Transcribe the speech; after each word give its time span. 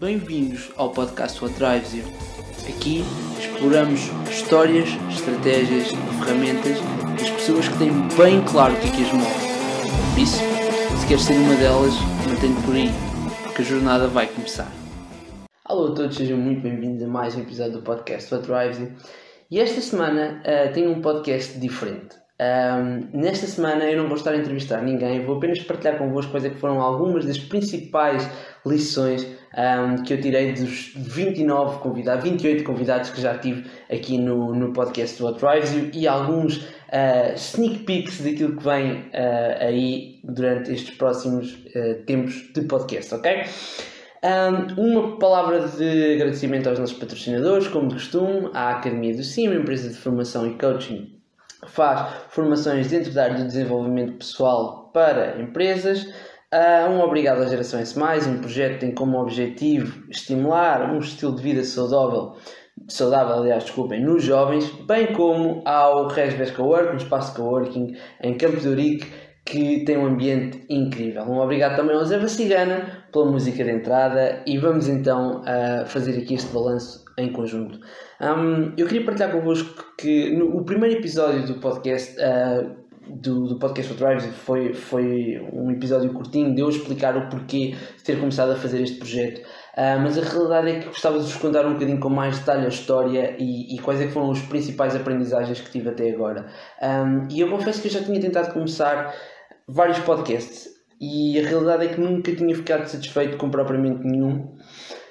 Bem-vindos 0.00 0.72
ao 0.76 0.90
podcast 0.90 1.40
What 1.42 1.56
Drives 1.56 1.94
You. 1.94 2.04
Aqui 2.68 3.04
exploramos 3.38 4.00
histórias, 4.28 4.88
estratégias 5.08 5.88
e 5.92 6.24
ferramentas 6.24 6.78
das 7.16 7.30
pessoas 7.30 7.68
que 7.68 7.78
têm 7.78 7.92
bem 8.16 8.44
claro 8.44 8.74
o 8.74 8.80
que 8.80 8.88
é 8.88 8.90
que 8.90 9.04
as 9.04 9.12
move. 9.12 10.12
Por 10.12 10.20
isso, 10.20 10.38
se 11.00 11.06
queres 11.06 11.22
ser 11.22 11.34
uma 11.34 11.54
delas, 11.54 11.94
mantém-te 12.28 12.60
por 12.66 12.74
aí, 12.74 12.90
porque 13.44 13.62
a 13.62 13.64
jornada 13.64 14.08
vai 14.08 14.26
começar. 14.26 14.70
Alô 15.64 15.92
a 15.92 15.94
todos, 15.94 16.16
sejam 16.16 16.38
muito 16.38 16.60
bem-vindos 16.60 17.02
a 17.04 17.06
mais 17.06 17.36
um 17.36 17.42
episódio 17.42 17.74
do 17.74 17.82
podcast 17.82 18.34
What 18.34 18.48
Drives 18.48 18.78
You. 18.80 18.92
E 19.48 19.60
esta 19.60 19.80
semana 19.80 20.42
uh, 20.42 20.72
tenho 20.72 20.90
um 20.90 21.00
podcast 21.00 21.56
diferente. 21.60 22.16
Um, 22.40 23.20
nesta 23.20 23.46
semana 23.46 23.84
eu 23.84 23.96
não 23.96 24.08
vou 24.08 24.16
estar 24.16 24.32
a 24.32 24.36
entrevistar 24.36 24.82
ninguém, 24.82 25.24
vou 25.24 25.36
apenas 25.36 25.60
partilhar 25.60 25.98
convosco 25.98 26.32
quais 26.32 26.44
é 26.44 26.50
que 26.50 26.58
foram 26.58 26.80
algumas 26.80 27.24
das 27.24 27.38
principais 27.38 28.28
lições 28.66 29.24
um, 29.56 30.02
que 30.02 30.12
eu 30.12 30.20
tirei 30.20 30.52
dos 30.52 30.92
29 30.96 31.78
convidados, 31.78 32.24
28 32.24 32.64
convidados 32.64 33.10
que 33.10 33.20
já 33.20 33.38
tive 33.38 33.64
aqui 33.90 34.18
no, 34.18 34.54
no 34.54 34.72
podcast 34.72 35.18
do 35.18 35.26
What 35.26 35.40
Drives 35.40 35.72
You 35.72 35.90
e 35.92 36.08
alguns 36.08 36.58
uh, 36.58 37.34
sneak 37.36 37.80
peeks 37.80 38.20
daquilo 38.20 38.56
que 38.56 38.64
vem 38.64 38.92
uh, 38.92 39.60
aí 39.60 40.20
durante 40.24 40.72
estes 40.72 40.96
próximos 40.96 41.54
uh, 41.54 42.02
tempos 42.06 42.50
de 42.52 42.62
podcast, 42.62 43.14
ok? 43.14 43.44
Um, 44.24 44.82
uma 44.82 45.18
palavra 45.18 45.68
de 45.68 46.14
agradecimento 46.14 46.68
aos 46.68 46.78
nossos 46.78 46.96
patrocinadores, 46.96 47.68
como 47.68 47.88
de 47.88 47.94
costume, 47.94 48.50
à 48.54 48.70
Academia 48.70 49.14
do 49.14 49.22
Sim, 49.22 49.48
uma 49.48 49.60
empresa 49.60 49.90
de 49.90 49.96
formação 49.96 50.46
e 50.46 50.56
coaching 50.56 51.14
faz 51.66 52.12
formações 52.28 52.88
dentro 52.88 53.12
da 53.12 53.24
área 53.24 53.36
do 53.36 53.46
desenvolvimento 53.46 54.18
pessoal 54.18 54.90
para 54.92 55.40
empresas. 55.40 56.06
Uh, 56.54 56.88
um 56.88 57.00
Obrigado 57.00 57.42
à 57.42 57.46
Geração 57.46 57.80
S+, 57.80 57.98
um 58.28 58.38
projeto 58.38 58.74
que 58.74 58.78
tem 58.78 58.94
como 58.94 59.18
objetivo 59.18 60.04
estimular 60.08 60.88
um 60.88 61.00
estilo 61.00 61.34
de 61.34 61.42
vida 61.42 61.64
saudável, 61.64 62.36
saudável 62.86 63.38
aliás, 63.38 63.64
desculpem, 63.64 64.00
nos 64.00 64.22
jovens, 64.22 64.70
bem 64.86 65.12
como 65.14 65.62
ao 65.64 66.06
Resves 66.06 66.52
Cowork, 66.52 66.92
um 66.92 66.96
espaço 66.96 67.34
coworking 67.34 67.96
em 68.22 68.38
Campo 68.38 68.58
de 68.58 68.68
Urique, 68.68 69.12
que 69.44 69.84
tem 69.84 69.98
um 69.98 70.06
ambiente 70.06 70.64
incrível. 70.70 71.24
Um 71.24 71.40
obrigado 71.40 71.74
também 71.74 71.96
ao 71.96 72.04
Zé 72.04 72.18
Vassigana 72.18 73.04
pela 73.12 73.26
música 73.26 73.64
de 73.64 73.72
entrada 73.72 74.44
e 74.46 74.56
vamos 74.56 74.88
então 74.88 75.40
uh, 75.40 75.84
fazer 75.86 76.16
aqui 76.22 76.34
este 76.34 76.52
balanço 76.52 77.04
em 77.18 77.32
conjunto. 77.32 77.80
Um, 78.20 78.72
eu 78.76 78.86
queria 78.86 79.04
partilhar 79.04 79.32
convosco 79.32 79.84
que 79.98 80.30
no, 80.30 80.56
o 80.56 80.64
primeiro 80.64 80.98
episódio 80.98 81.44
do 81.46 81.54
podcast 81.54 82.16
uh, 82.16 82.83
do, 83.08 83.46
do 83.46 83.58
podcast 83.58 83.92
for 83.92 83.98
Drives 83.98 84.26
foi, 84.36 84.72
foi 84.72 85.40
um 85.52 85.70
episódio 85.70 86.12
curtinho 86.12 86.54
de 86.54 86.60
eu 86.60 86.68
explicar 86.68 87.16
o 87.16 87.28
porquê 87.28 87.74
de 87.96 88.02
ter 88.02 88.18
começado 88.18 88.52
a 88.52 88.56
fazer 88.56 88.82
este 88.82 88.98
projeto. 88.98 89.40
Uh, 89.40 89.98
mas 90.02 90.16
a 90.16 90.22
realidade 90.22 90.70
é 90.70 90.80
que 90.80 90.86
gostava 90.86 91.18
de 91.18 91.24
vos 91.24 91.36
contar 91.36 91.66
um 91.66 91.74
bocadinho 91.74 91.98
com 91.98 92.08
mais 92.08 92.38
detalhe 92.38 92.64
a 92.64 92.68
história 92.68 93.36
e, 93.38 93.74
e 93.74 93.78
quais 93.80 94.00
é 94.00 94.08
foram 94.08 94.30
as 94.30 94.40
principais 94.40 94.94
aprendizagens 94.94 95.60
que 95.60 95.70
tive 95.70 95.88
até 95.88 96.10
agora. 96.10 96.46
Um, 96.82 97.28
e 97.30 97.40
eu 97.40 97.50
confesso 97.50 97.80
que 97.82 97.88
eu 97.88 97.92
já 97.92 98.02
tinha 98.02 98.20
tentado 98.20 98.52
começar 98.52 99.12
vários 99.68 99.98
podcasts 100.00 100.68
e 101.00 101.38
a 101.40 101.48
realidade 101.48 101.86
é 101.86 101.88
que 101.88 102.00
nunca 102.00 102.34
tinha 102.34 102.54
ficado 102.54 102.86
satisfeito 102.86 103.36
com 103.36 103.50
propriamente 103.50 104.06
nenhum. 104.06 104.54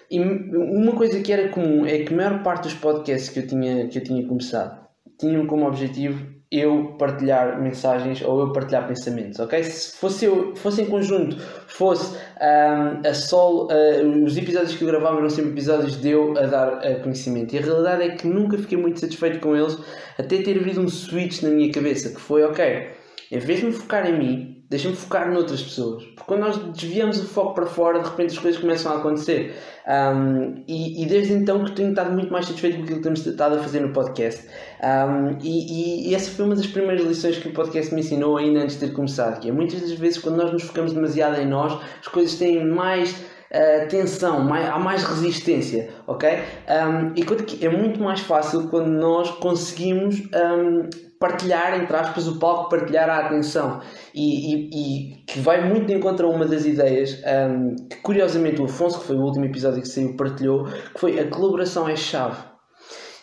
E 0.09 0.19
uma 0.19 0.94
coisa 0.94 1.19
que 1.21 1.33
era 1.33 1.49
comum 1.49 1.86
é 1.86 1.99
que 2.03 2.14
a 2.14 2.17
maior 2.17 2.44
parte 2.44 2.64
dos 2.64 2.73
podcasts 2.75 3.30
que 3.30 3.39
eu 3.39 3.47
tinha, 3.47 3.88
que 3.88 3.97
eu 3.97 4.03
tinha 4.03 4.25
começado 4.27 4.83
tinham 5.19 5.45
como 5.47 5.66
objetivo 5.66 6.33
eu 6.54 6.96
partilhar 7.00 7.59
mensagens 7.59 8.22
ou 8.22 8.42
eu 8.42 8.54
partilhar 8.54 8.88
pensamentos, 8.88 9.40
ok? 9.40 9.64
Se 9.64 9.98
fosse, 9.98 10.26
eu, 10.26 10.56
fosse 10.56 10.84
em 10.84 10.86
conjunto, 10.86 11.40
fosse 11.68 12.16
um, 12.16 13.08
a 13.08 13.14
solo, 13.14 13.68
uh, 13.72 14.23
os 14.23 14.38
episódios 14.38 14.76
que 14.76 14.84
eu 14.84 14.88
gravava 14.88 15.18
eram 15.18 15.30
sempre 15.32 15.50
episódios 15.52 16.00
de 16.00 16.10
eu 16.10 16.38
a 16.38 16.45
dar 16.45 16.73
uh, 16.73 17.02
conhecimento. 17.02 17.56
E 17.56 17.58
a 17.58 17.62
realidade 17.62 18.04
é 18.04 18.10
que 18.10 18.28
nunca 18.28 18.56
fiquei 18.58 18.78
muito 18.78 19.00
satisfeito 19.00 19.40
com 19.40 19.56
eles, 19.56 19.78
até 20.20 20.44
ter 20.44 20.60
havido 20.60 20.80
um 20.80 20.88
switch 20.88 21.42
na 21.42 21.50
minha 21.50 21.72
cabeça 21.72 22.10
que 22.10 22.22
foi, 22.22 22.44
ok, 22.44 22.92
em 23.32 23.39
vez 23.39 23.60
de 23.60 23.66
me 23.66 23.72
focar 23.72 24.08
em 24.08 24.20
mim, 24.20 24.63
deixa-me 24.73 24.95
focar 24.95 25.32
noutras 25.32 25.61
pessoas. 25.61 26.04
Porque 26.04 26.23
quando 26.26 26.39
nós 26.39 26.58
desviamos 26.58 27.20
o 27.20 27.26
foco 27.28 27.54
para 27.54 27.67
fora, 27.67 28.00
de 28.00 28.10
repente 28.10 28.32
as 28.32 28.39
coisas 28.39 28.60
começam 28.60 28.92
a 28.92 28.98
acontecer. 28.98 29.54
Um, 29.88 30.64
e, 30.67 31.04
e, 31.04 31.06
desde 31.06 31.34
então 31.34 31.64
que 31.64 31.73
tenho 31.73 31.89
estado 31.89 32.11
muito 32.11 32.32
mais 32.32 32.48
satisfeito 32.48 32.78
com 32.78 32.83
aquilo 32.83 32.98
que 32.98 33.04
temos 33.04 33.26
estado 33.26 33.56
a 33.56 33.60
fazer 33.60 33.82
no 33.82 33.94
podcast. 33.94 34.48
Um, 34.82 35.38
e, 35.44 36.10
e, 36.10 36.16
essa 36.16 36.32
foi 36.32 36.45
uma 36.45 36.56
das 36.56 36.66
primeiras 36.66 37.06
lições 37.06 37.38
que 37.38 37.50
o 37.50 37.54
podcast 37.54 37.94
me 37.94 38.02
ensinou 38.02 38.36
ainda 38.36 38.62
antes 38.62 38.80
de 38.80 38.88
ter 38.88 38.94
começado. 38.94 39.39
Que 39.39 39.50
é 39.50 39.52
muitas 39.52 39.82
das 39.82 39.92
vezes 39.92 40.17
quando 40.17 40.38
nós 40.38 40.52
nos 40.52 40.64
focamos 40.64 40.92
demasiado 40.92 41.39
em 41.39 41.45
nós, 41.45 41.80
as 42.00 42.08
coisas 42.08 42.36
têm 42.36 42.66
mais 42.66 43.12
uh, 43.12 43.88
tensão, 43.89 44.44
mais, 44.44 44.67
há 44.67 44.80
mais 44.80 45.04
resistência, 45.04 45.89
ok? 46.08 46.30
Um, 46.67 47.14
que 47.14 47.64
é 47.64 47.70
muito 47.70 48.02
mais 48.02 48.22
fácil 48.22 48.70
quando 48.70 48.89
nós 48.89 49.30
conseguimos 49.30 50.20
um, 50.20 50.89
partilhar, 51.23 51.82
entre 51.82 51.95
aspas, 51.95 52.28
o 52.28 52.38
palco, 52.38 52.70
partilhar 52.70 53.10
a 53.10 53.20
atenção 53.20 53.80
e, 54.14 54.54
e, 54.54 54.70
e, 54.73 55.16
que 55.26 55.39
vai 55.39 55.66
muito 55.66 55.86
de 55.86 55.94
encontro 55.94 56.28
a 56.28 56.30
uma 56.30 56.45
das 56.45 56.66
ideias 56.66 57.17
um, 57.50 57.76
que 57.88 57.95
curiosamente 58.02 58.61
o 58.61 58.66
Afonso, 58.66 59.00
que 59.00 59.06
foi 59.06 59.16
o 59.16 59.22
último 59.22 59.45
episódio 59.45 59.82
que 59.82 59.88
saiu, 59.88 60.17
partilhou, 60.17 60.66
que 60.66 61.00
foi 61.00 61.17
a 61.17 61.30
colaboração 61.30 61.88
é 61.88 61.95
chave. 61.95 62.44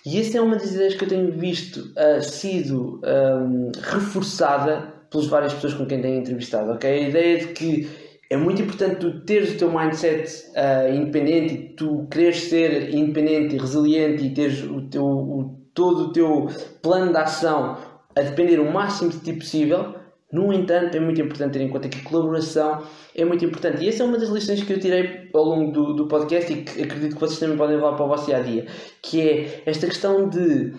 E 0.07 0.19
essa 0.19 0.39
é 0.39 0.41
uma 0.41 0.57
das 0.57 0.73
ideias 0.73 0.95
que 0.95 1.05
eu 1.05 1.09
tenho 1.09 1.31
visto 1.31 1.93
uh, 1.93 2.23
sido 2.23 3.03
um, 3.05 3.71
reforçada 3.83 4.95
pelas 5.11 5.27
várias 5.27 5.53
pessoas 5.53 5.75
com 5.75 5.85
quem 5.85 6.01
tenho 6.01 6.21
entrevistado, 6.21 6.73
ok? 6.73 6.91
A 6.91 7.09
ideia 7.11 7.39
de 7.39 7.47
que 7.49 7.87
é 8.31 8.37
muito 8.39 8.63
importante 8.63 8.97
tu 8.97 9.21
teres 9.27 9.53
o 9.53 9.59
teu 9.59 9.71
mindset 9.71 10.47
uh, 10.57 10.91
independente 10.91 11.53
e 11.53 11.77
tu 11.77 12.07
quereres 12.11 12.45
ser 12.45 12.95
independente 12.95 13.57
e 13.57 13.59
resiliente 13.59 14.25
e 14.25 14.33
teres 14.33 14.63
o 14.63 14.89
teu, 14.89 15.05
o, 15.05 15.61
todo 15.75 16.05
o 16.05 16.13
teu 16.13 16.47
plano 16.83 17.13
de 17.13 17.19
ação 17.19 17.90
a 18.17 18.23
depender 18.23 18.59
o 18.59 18.73
máximo 18.73 19.11
de 19.11 19.21
ti 19.21 19.33
possível. 19.33 19.95
No 20.33 20.53
entanto, 20.53 20.97
é 20.97 21.01
muito 21.01 21.21
importante 21.21 21.55
ter 21.55 21.63
em 21.63 21.69
conta 21.69 21.89
que 21.89 21.99
a 21.99 22.05
colaboração 22.05 22.85
é 23.17 23.25
muito 23.25 23.45
importante. 23.45 23.83
E 23.83 23.89
essa 23.89 24.03
é 24.03 24.07
uma 24.07 24.17
das 24.17 24.29
lições 24.29 24.63
que 24.63 24.73
eu 24.73 24.79
tirei 24.79 25.29
ao 25.35 25.43
longo 25.43 25.73
do, 25.73 25.95
do 25.95 26.07
podcast 26.07 26.53
e 26.53 26.63
que 26.63 26.83
acredito 26.83 27.15
que 27.15 27.21
vocês 27.21 27.41
também 27.41 27.57
podem 27.57 27.77
levar 27.77 27.95
para 27.95 28.05
o 28.05 28.09
vosso 28.09 28.27
dia 28.27 28.37
a 28.37 28.41
dia. 28.41 28.67
Que 29.03 29.21
é 29.21 29.63
esta 29.67 29.87
questão 29.89 30.29
de 30.29 30.73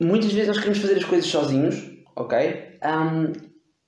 muitas 0.00 0.32
vezes 0.32 0.48
nós 0.48 0.58
queremos 0.58 0.78
fazer 0.78 0.96
as 0.96 1.04
coisas 1.04 1.28
sozinhos, 1.28 1.76
ok? 2.16 2.78
Um, 2.82 3.32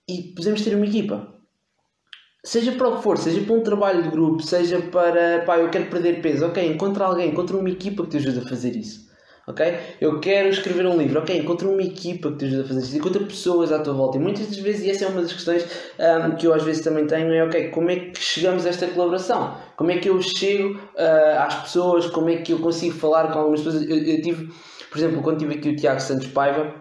e 0.09 0.35
podemos 0.35 0.63
ter 0.63 0.75
uma 0.75 0.87
equipa. 0.87 1.35
Seja 2.45 2.73
para 2.73 2.89
o 2.89 2.97
que 2.97 3.03
for, 3.03 3.19
seja 3.19 3.43
para 3.43 3.55
um 3.55 3.63
trabalho 3.63 4.03
de 4.03 4.11
grupo, 4.11 4.43
seja 4.43 4.81
para 4.81 5.45
pá, 5.45 5.59
eu 5.59 5.71
quero 5.71 5.91
perder 5.91 6.23
peso, 6.23 6.47
ok, 6.47 6.67
encontra 6.67 7.05
alguém, 7.05 7.31
encontra 7.31 7.57
uma 7.57 7.69
equipa 7.69 8.03
que 8.03 8.11
te 8.11 8.17
ajude 8.17 8.39
a 8.39 8.49
fazer 8.49 8.75
isso. 8.77 9.10
Ok? 9.51 9.79
Eu 10.01 10.21
quero 10.21 10.49
escrever 10.49 10.87
um 10.87 10.97
livro, 10.97 11.19
ok? 11.19 11.37
Encontra 11.37 11.69
uma 11.69 11.83
equipa 11.83 12.31
que 12.31 12.39
te 12.39 12.45
ajude 12.45 12.63
a 12.63 12.65
fazer 12.69 12.81
isso, 12.81 12.97
encontra 12.97 13.25
pessoas 13.25 13.73
à 13.73 13.81
tua 13.81 13.93
volta. 13.93 14.17
E 14.17 14.21
muitas 14.21 14.47
das 14.47 14.59
vezes, 14.59 14.87
e 14.87 14.91
essa 14.91 15.05
é 15.05 15.09
uma 15.09 15.21
das 15.21 15.33
questões 15.33 15.67
um, 15.99 16.37
que 16.37 16.47
eu 16.47 16.55
às 16.55 16.63
vezes 16.63 16.83
também 16.83 17.07
tenho, 17.07 17.33
é 17.33 17.45
ok, 17.45 17.69
como 17.71 17.91
é 17.91 17.97
que 17.97 18.21
chegamos 18.21 18.65
a 18.65 18.69
esta 18.69 18.87
colaboração? 18.87 19.57
Como 19.77 19.91
é 19.91 19.99
que 19.99 20.09
eu 20.09 20.21
chego 20.23 20.79
uh, 20.79 21.39
às 21.41 21.63
pessoas? 21.63 22.07
Como 22.07 22.29
é 22.29 22.37
que 22.37 22.53
eu 22.53 22.61
consigo 22.61 22.95
falar 22.95 23.33
com 23.33 23.41
algumas 23.41 23.61
pessoas? 23.61 23.83
Eu, 23.83 23.97
eu 23.97 24.23
tive, 24.23 24.53
por 24.91 24.99
exemplo, 24.99 25.23
quando 25.23 25.39
tive 25.39 25.55
aqui 25.55 25.71
o 25.71 25.77
Tiago 25.77 26.01
Santos 26.01 26.29
Paiva, 26.29 26.81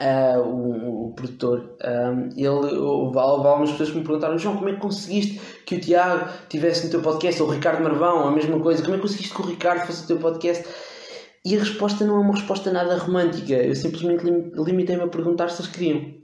Uh, 0.00 0.40
o, 0.40 1.10
o, 1.10 1.14
produtor, 1.14 1.76
um, 1.80 2.28
ele, 2.36 2.48
houve, 2.48 3.16
houve 3.16 3.46
algumas 3.46 3.70
pessoas 3.70 3.90
que 3.90 3.98
me 3.98 4.02
perguntaram: 4.02 4.36
João, 4.36 4.56
como 4.56 4.68
é 4.68 4.72
que 4.72 4.80
conseguiste 4.80 5.40
que 5.64 5.76
o 5.76 5.80
Tiago 5.80 6.28
tivesse 6.48 6.86
no 6.86 6.90
teu 6.90 7.00
podcast? 7.00 7.40
Ou 7.40 7.48
o 7.48 7.52
Ricardo 7.52 7.84
Marvão, 7.84 8.26
a 8.26 8.32
mesma 8.32 8.58
coisa, 8.58 8.82
como 8.82 8.94
é 8.94 8.96
que 8.96 9.02
conseguiste 9.02 9.32
que 9.32 9.40
o 9.40 9.44
Ricardo 9.44 9.86
fosse 9.86 10.02
no 10.02 10.08
teu 10.08 10.16
podcast? 10.18 10.66
E 11.46 11.54
a 11.54 11.60
resposta 11.60 12.04
não 12.04 12.16
é 12.16 12.18
uma 12.18 12.34
resposta 12.34 12.72
nada 12.72 12.96
romântica, 12.96 13.54
eu 13.54 13.76
simplesmente 13.76 14.24
limitei-me 14.56 15.04
a 15.04 15.06
perguntar 15.06 15.48
se 15.48 15.62
eles 15.62 15.70
queriam. 15.70 16.16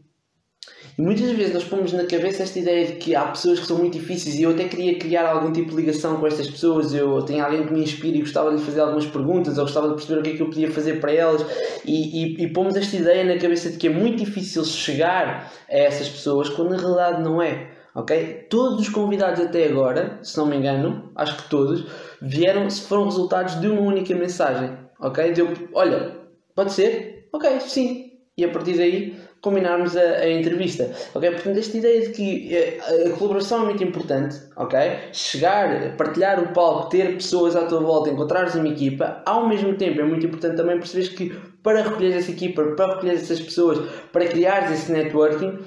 E 0.99 1.01
muitas 1.01 1.31
vezes 1.31 1.55
nós 1.55 1.63
pomos 1.63 1.93
na 1.93 2.05
cabeça 2.07 2.43
esta 2.43 2.59
ideia 2.59 2.87
de 2.89 2.95
que 2.95 3.15
há 3.15 3.27
pessoas 3.27 3.61
que 3.61 3.67
são 3.67 3.79
muito 3.79 3.93
difíceis 3.93 4.35
e 4.35 4.43
eu 4.43 4.51
até 4.51 4.65
queria 4.65 4.99
criar 4.99 5.31
algum 5.31 5.53
tipo 5.53 5.71
de 5.71 5.77
ligação 5.77 6.17
com 6.17 6.27
estas 6.27 6.51
pessoas. 6.51 6.93
Eu 6.93 7.23
tenho 7.23 7.45
alguém 7.45 7.65
que 7.65 7.73
me 7.73 7.85
inspira 7.85 8.17
e 8.17 8.21
gostava 8.23 8.51
de 8.51 8.57
lhe 8.57 8.63
fazer 8.63 8.81
algumas 8.81 9.07
perguntas 9.07 9.59
ou 9.59 9.65
gostava 9.65 9.91
de 9.91 9.95
perceber 9.95 10.19
o 10.19 10.23
que 10.25 10.31
é 10.31 10.35
que 10.35 10.43
eu 10.43 10.47
podia 10.47 10.71
fazer 10.73 11.01
para 11.01 11.13
elas. 11.13 11.47
E, 11.85 12.25
e, 12.25 12.43
e 12.43 12.53
pomos 12.53 12.75
esta 12.75 12.97
ideia 12.97 13.23
na 13.23 13.41
cabeça 13.41 13.71
de 13.71 13.77
que 13.77 13.87
é 13.87 13.91
muito 13.91 14.25
difícil 14.25 14.65
chegar 14.65 15.53
a 15.71 15.77
essas 15.77 16.09
pessoas 16.09 16.49
quando 16.49 16.71
na 16.71 16.79
realidade 16.79 17.23
não 17.23 17.41
é. 17.41 17.71
Ok? 17.95 18.49
Todos 18.51 18.81
os 18.81 18.89
convidados 18.89 19.39
até 19.39 19.67
agora, 19.67 20.19
se 20.21 20.37
não 20.37 20.47
me 20.47 20.57
engano, 20.57 21.13
acho 21.15 21.37
que 21.37 21.49
todos, 21.49 21.87
vieram, 22.21 22.69
foram 22.69 23.05
resultados 23.05 23.61
de 23.61 23.69
uma 23.69 23.83
única 23.83 24.13
mensagem. 24.17 24.82
Ok? 25.03 25.33
Deu, 25.33 25.49
olha, 25.75 26.17
pode 26.55 26.73
ser? 26.73 27.29
Ok, 27.33 27.61
sim. 27.61 28.13
E 28.37 28.45
a 28.45 28.49
partir 28.49 28.77
daí 28.79 29.15
combinarmos 29.43 29.97
a, 29.97 30.01
a, 30.01 30.31
entrevista. 30.31 30.91
Ok? 31.15 31.31
Portanto, 31.33 31.59
esta 31.59 31.77
ideia 31.77 32.01
de 32.03 32.09
que 32.11 32.55
eh, 32.55 32.79
a, 32.81 33.09
a, 33.09 33.13
colaboração 33.19 33.63
é 33.63 33.65
muito 33.65 33.85
importante, 33.85 34.41
ok? 34.57 34.79
Chegar, 35.13 35.97
partilhar 35.97 36.43
o 36.43 36.53
palco, 36.53 36.89
ter 36.89 37.15
pessoas 37.15 37.57
à 37.57 37.67
tua 37.67 37.81
volta, 37.81 38.09
encontrares 38.09 38.55
uma 38.55 38.69
equipa, 38.69 39.21
ao 39.27 39.49
mesmo 39.49 39.77
tempo 39.77 40.01
é 40.01 40.05
muito 40.05 40.25
importante 40.25 40.57
também 40.57 40.79
perceberes 40.79 41.09
que 41.11 41.31
para 41.63 41.83
recolher 41.83 42.17
essa 42.17 42.31
equipa, 42.31 42.63
para 42.77 42.95
recolher 42.95 43.15
essas 43.15 43.41
pessoas, 43.41 43.79
para 44.13 44.27
criar 44.27 44.73
esse 44.73 44.91
networking, 44.93 45.59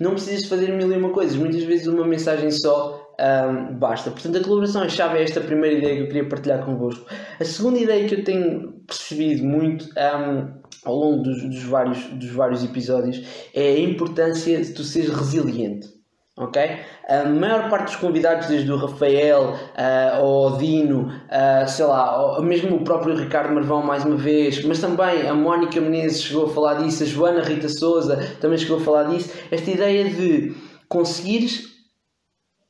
não 0.00 0.12
precisas 0.12 0.46
fazer 0.46 0.72
mil 0.72 0.90
e 0.92 0.96
uma 0.96 1.10
coisas. 1.10 1.36
Muitas 1.36 1.62
vezes 1.62 1.86
uma 1.86 2.06
mensagem 2.06 2.50
só 2.50 3.09
um, 3.20 3.74
basta. 3.74 4.10
Portanto, 4.10 4.38
a 4.38 4.42
colaboração 4.42 4.82
é 4.82 4.88
chave 4.88 5.18
é 5.18 5.22
esta 5.22 5.40
primeira 5.40 5.76
ideia 5.76 5.96
que 5.96 6.02
eu 6.02 6.06
queria 6.06 6.28
partilhar 6.28 6.64
convosco. 6.64 7.04
A 7.38 7.44
segunda 7.44 7.78
ideia 7.78 8.08
que 8.08 8.14
eu 8.14 8.24
tenho 8.24 8.72
percebido 8.86 9.44
muito 9.44 9.86
um, 9.86 10.60
ao 10.84 10.94
longo 10.94 11.22
dos, 11.22 11.42
dos, 11.42 11.62
vários, 11.64 12.04
dos 12.04 12.30
vários 12.30 12.64
episódios 12.64 13.22
é 13.54 13.74
a 13.74 13.80
importância 13.80 14.60
de 14.60 14.72
tu 14.72 14.82
seres 14.82 15.10
resiliente. 15.10 16.00
Ok? 16.36 16.62
A 17.06 17.24
maior 17.24 17.68
parte 17.68 17.86
dos 17.86 17.96
convidados, 17.96 18.46
desde 18.46 18.72
o 18.72 18.76
Rafael 18.76 19.50
uh, 19.52 20.16
ao 20.16 20.56
Dino, 20.56 21.08
uh, 21.08 21.68
sei 21.68 21.84
lá, 21.84 22.40
mesmo 22.40 22.76
o 22.76 22.84
próprio 22.84 23.14
Ricardo 23.14 23.52
Marvão, 23.52 23.82
mais 23.82 24.06
uma 24.06 24.16
vez, 24.16 24.64
mas 24.64 24.80
também 24.80 25.28
a 25.28 25.34
Mónica 25.34 25.78
Menezes 25.82 26.22
chegou 26.22 26.46
a 26.46 26.48
falar 26.48 26.74
disso, 26.74 27.02
a 27.02 27.06
Joana 27.06 27.42
Rita 27.42 27.68
Souza 27.68 28.16
também 28.40 28.56
chegou 28.56 28.78
a 28.78 28.80
falar 28.80 29.04
disso. 29.04 29.30
Esta 29.50 29.70
ideia 29.70 30.08
de 30.08 30.54
conseguires 30.88 31.70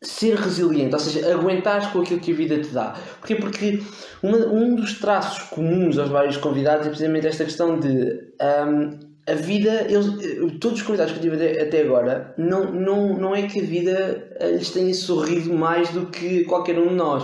ser 0.03 0.35
resiliente, 0.37 0.95
ou 0.95 1.01
seja, 1.01 1.33
aguentares 1.33 1.87
com 1.89 2.01
aquilo 2.01 2.21
que 2.21 2.33
a 2.33 2.35
vida 2.35 2.59
te 2.59 2.69
dá. 2.69 2.95
Porquê? 3.19 3.35
Porque 3.35 3.83
uma, 4.23 4.39
um 4.39 4.75
dos 4.75 4.99
traços 4.99 5.43
comuns 5.51 5.99
aos 5.99 6.09
vários 6.09 6.39
convidados 6.39 6.87
é 6.87 6.89
precisamente 6.89 7.27
esta 7.27 7.45
questão 7.45 7.79
de 7.79 8.33
um, 8.41 8.99
a 9.31 9.35
vida, 9.35 9.87
eles, 9.89 10.59
todos 10.59 10.81
os 10.81 10.87
convidados 10.87 11.13
que 11.13 11.19
eu 11.19 11.31
tive 11.31 11.61
até 11.61 11.83
agora, 11.83 12.35
não, 12.39 12.73
não, 12.73 13.19
não 13.19 13.35
é 13.35 13.43
que 13.43 13.61
a 13.61 13.63
vida 13.63 14.37
lhes 14.41 14.71
tenha 14.71 14.93
sorrido 14.95 15.53
mais 15.53 15.91
do 15.91 16.07
que 16.07 16.45
qualquer 16.45 16.79
um 16.79 16.89
de 16.89 16.95
nós. 16.95 17.23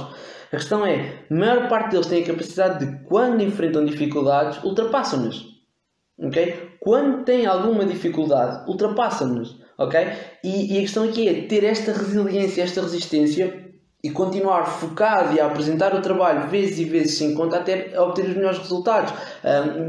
A 0.52 0.56
questão 0.56 0.87
é, 0.87 1.25
a 1.31 1.34
maior 1.34 1.69
parte 1.69 1.93
deles 1.93 2.06
tem 2.06 2.23
a 2.23 2.26
capacidade 2.26 2.84
de, 2.84 3.05
quando 3.05 3.43
enfrentam 3.43 3.84
dificuldades, 3.84 4.62
ultrapassam-nas. 4.62 5.44
Okay? 6.19 6.76
Quando 6.78 7.25
têm 7.25 7.46
alguma 7.46 7.84
dificuldade, 7.84 8.69
ultrapassam-nas 8.69 9.56
ok? 9.78 10.08
E, 10.43 10.75
e 10.75 10.78
a 10.78 10.81
questão 10.81 11.05
aqui 11.05 11.28
é 11.28 11.43
ter 11.43 11.64
esta 11.64 11.93
resiliência, 11.93 12.62
esta 12.62 12.81
resistência 12.81 13.67
e 14.06 14.11
continuar 14.11 14.64
focado 14.67 15.34
e 15.34 15.40
a 15.40 15.46
apresentar 15.46 15.93
o 15.93 16.00
trabalho 16.00 16.49
vezes 16.49 16.78
e 16.78 16.84
vezes 16.84 17.19
sem 17.19 17.34
conta 17.34 17.56
até 17.56 17.99
obter 18.00 18.26
os 18.26 18.37
melhores 18.37 18.58
resultados. 18.58 19.12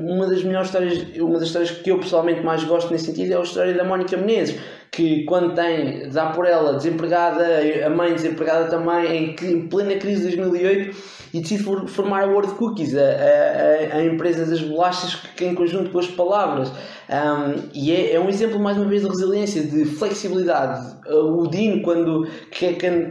uma 0.10 0.26
das 0.26 0.44
melhores 0.44 0.70
histórias, 0.70 1.06
uma 1.20 1.38
das 1.38 1.50
histórias 1.50 1.72
que 1.72 1.92
eu 1.92 2.00
pessoalmente 2.00 2.42
mais 2.42 2.64
gosto 2.64 2.92
nesse 2.92 3.06
sentido 3.06 3.34
é 3.34 3.38
a 3.38 3.42
história 3.42 3.76
da 3.76 3.84
Mónica 3.84 4.18
Menezes, 4.18 4.60
que 4.98 5.24
quando 5.26 5.54
tem, 5.54 6.10
dá 6.10 6.32
por 6.32 6.48
ela 6.48 6.74
desempregada, 6.74 7.46
a 7.86 7.90
mãe 7.92 8.16
desempregada 8.16 8.66
também, 8.66 9.36
em, 9.40 9.48
em 9.48 9.68
plena 9.68 9.94
crise 9.96 10.28
de 10.28 10.38
2008, 10.38 10.98
e 11.36 11.40
decide 11.40 11.64
formar 11.88 12.24
a 12.24 12.26
World 12.26 12.54
Cookies, 12.54 12.96
a, 12.96 13.02
a, 13.02 13.98
a 13.98 14.04
empresa 14.04 14.44
das 14.44 14.60
bolachas, 14.60 15.14
que 15.36 15.46
em 15.46 15.54
conjunto 15.54 15.92
com 15.92 16.00
as 16.00 16.08
palavras. 16.08 16.72
Um, 17.10 17.70
e 17.74 17.92
é, 17.92 18.14
é, 18.16 18.20
um 18.20 18.28
exemplo, 18.28 18.60
mais 18.60 18.76
uma 18.76 18.86
vez, 18.86 19.02
de 19.02 19.08
resiliência, 19.08 19.64
de 19.64 19.86
flexibilidade. 19.86 20.96
O 21.10 21.48
Dino, 21.48 21.82
quando, 21.82 22.28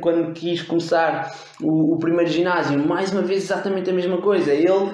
quando 0.01 0.33
quis 0.33 0.63
começar 0.63 1.35
o, 1.63 1.95
o, 1.95 1.99
primeiro 1.99 2.31
ginásio, 2.31 2.79
mais 2.79 3.11
uma 3.11 3.23
vez, 3.23 3.45
exatamente 3.45 3.89
a 3.89 3.93
mesma 3.93 4.19
coisa. 4.19 4.53
Ele, 4.53 4.71
uh, 4.71 4.93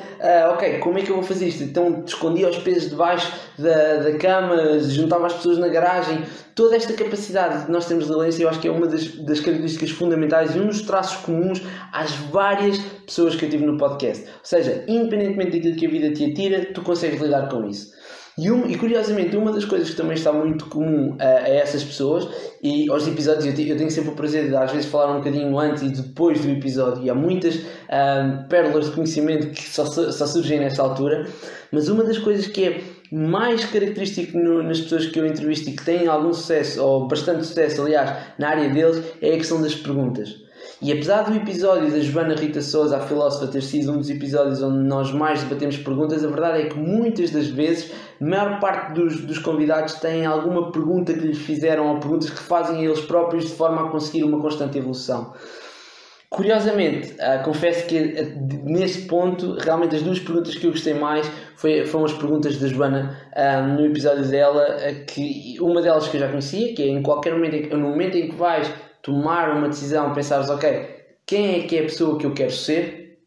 ok, 0.53 0.79
como 0.79 0.99
é 0.99 1.03
que 1.03 1.11
eu 1.11 1.17
vou 1.17 1.25
fazer 1.25 1.49
isto? 1.49 1.65
Então, 1.65 2.05
escondia 2.07 2.49
os 2.49 2.59
pesos 2.59 2.91
debaixo 2.91 3.33
da, 3.59 3.97
da 3.97 4.19
cama, 4.19 4.79
juntava 4.79 5.27
as 5.27 5.33
pessoas 5.33 5.59
na 5.59 5.69
garagem. 5.69 6.23
Toda 6.55 6.77
esta 6.83 6.93
capacidade 6.95 7.67
que 7.67 7.73
nós 7.73 7.87
temos 7.87 8.07
de 8.07 8.11
resiliência, 8.11 8.43
eu 8.43 8.49
acho 8.49 8.61
que 8.61 8.69
é 8.69 8.71
uma 8.71 8.87
das, 8.87 9.07
das 9.09 9.41
características 9.41 9.91
fundamentais 9.91 10.55
e 10.55 10.59
um 10.59 10.67
dos 10.67 10.83
traços 10.83 11.25
comuns 11.25 11.63
às 11.93 12.11
várias 12.11 12.79
pessoas 13.07 13.35
que 13.35 13.45
eu 13.45 13.51
tive 13.51 13.65
no 13.65 13.77
podcast. 13.77 14.25
Ou 14.25 14.31
seja, 14.43 14.85
independentemente 14.89 15.59
daquilo 15.59 15.77
que 15.77 15.87
a 15.87 15.91
vida 15.91 16.13
te 16.13 16.31
atira, 16.31 16.73
tu 16.73 16.83
consegues 16.83 17.21
lidar 17.21 17.49
com 17.49 17.67
isso. 17.69 17.93
E, 18.39 18.51
um, 18.51 18.67
e, 18.67 18.77
curiosamente, 18.79 19.37
uma 19.37 19.53
das 19.53 19.67
coisas 19.67 19.91
que 19.91 19.97
também 19.97 20.15
está 20.15 20.33
muito 20.33 20.65
comum 20.67 21.17
a, 21.21 21.25
a 21.25 21.49
essas 21.49 21.85
pessoas, 21.85 22.27
e 22.63 22.91
aos 22.91 23.07
episódios, 23.07 23.45
eu, 23.45 23.67
eu, 23.67 23.77
tenho 23.77 23.91
sempre 23.91 24.11
o 24.11 24.15
prazer 24.15 24.49
de 24.49 24.57
às 24.57 24.73
vezes 24.73 24.91
falar 24.91 25.13
um 25.13 25.19
bocadinho 25.19 25.59
antes 25.59 25.83
e 25.83 25.91
depois 25.91 26.41
do 26.41 26.51
episódio, 26.51 27.05
e 27.05 27.11
há 27.11 27.15
muitas 27.15 27.57
um, 27.57 28.49
pérolas 28.49 28.87
de 28.87 28.93
conhecimento 28.93 29.51
que 29.51 29.69
só, 29.69 29.85
só 29.85 30.27
surgem 30.27 30.61
nesta 30.61 30.83
altura, 30.83 31.29
mas 31.71 31.89
uma 31.89 32.05
das 32.05 32.17
coisas 32.17 32.47
que 32.47 32.65
é 32.65 32.81
mais 33.13 33.65
característico 33.67 34.39
no, 34.39 34.63
nas 34.63 34.81
pessoas 34.81 35.07
que 35.07 35.21
eu 35.21 35.27
entrevisto 35.27 35.69
e 35.69 35.77
que 35.77 35.85
têm 35.85 36.07
algum 36.07 36.33
sucesso, 36.33 36.83
ou 36.83 37.07
bastante 37.07 37.45
sucesso, 37.45 37.83
aliás, 37.83 38.11
na 38.39 38.49
área 38.49 38.71
deles, 38.71 39.05
é 39.21 39.35
a 39.35 39.37
questão 39.37 39.61
das 39.61 39.75
perguntas. 39.75 40.41
E 40.81 40.91
apesar 40.91 41.23
do 41.23 41.37
episódio 41.37 41.91
da 41.91 42.01
Joana 42.01 42.35
Rita 42.35 42.63
Souza, 42.63 42.97
a 42.97 43.01
filósofa, 43.01 43.47
ter 43.47 43.63
sido 43.63 43.93
um 43.93 43.99
dos 43.99 44.09
episódios 44.09 44.63
onde 44.63 44.79
nós 44.79 45.13
mais 45.13 45.43
debatemos 45.43 45.77
perguntas, 45.77 46.25
a 46.25 46.29
verdade 46.29 46.63
é 46.63 46.67
que 46.67 46.79
muitas 46.79 47.31
das 47.31 47.49
vezes, 47.49 47.93
a 48.21 48.25
maior 48.25 48.59
parte 48.59 48.95
dos, 48.95 49.21
dos 49.21 49.39
convidados 49.39 49.95
têm 49.95 50.25
alguma 50.25 50.73
pergunta 50.73 51.13
que 51.13 51.21
lhes 51.21 51.39
fizeram 51.39 51.89
ou 51.89 52.01
perguntas 52.01 52.31
que 52.31 52.41
fazem 52.41 52.83
eles 52.85 53.01
próprios 53.01 53.45
de 53.45 53.53
forma 53.53 53.87
a 53.87 53.91
conseguir 53.91 54.25
uma 54.25 54.41
constante 54.41 54.79
evolução. 54.79 55.35
Curiosamente, 56.33 57.13
uh, 57.17 57.45
confesso 57.45 57.87
que 57.87 57.99
uh, 57.99 58.65
nesse 58.65 59.03
ponto, 59.03 59.53
realmente 59.59 59.97
as 59.97 60.03
duas 60.03 60.19
perguntas 60.19 60.55
que 60.55 60.67
eu 60.67 60.71
gostei 60.71 60.95
mais 60.95 61.31
foi, 61.57 61.85
foram 61.85 62.07
as 62.07 62.15
perguntas 62.15 62.57
da 62.59 62.69
Joana 62.69 63.19
uh, 63.37 63.69
no 63.69 63.85
episódio 63.85 64.25
dela, 64.25 64.65
que 65.07 65.59
uma 65.61 65.83
delas 65.83 66.09
que 66.09 66.17
eu 66.17 66.21
já 66.23 66.29
conhecia, 66.29 66.75
que 66.75 66.83
é 66.85 66.87
em 66.87 67.03
qualquer 67.03 67.35
momento, 67.35 67.77
no 67.77 67.91
momento 67.91 68.17
em 68.17 68.31
que 68.31 68.35
vais 68.35 68.73
tomar 69.03 69.55
uma 69.55 69.69
decisão, 69.69 70.15
pensares, 70.15 70.49
ok, 70.49 70.89
quem 71.27 71.61
é 71.61 71.67
que 71.67 71.77
é 71.77 71.81
a 71.81 71.83
pessoa 71.83 72.19
que 72.19 72.25
eu 72.25 72.33
quero 72.33 72.51
ser? 72.51 73.19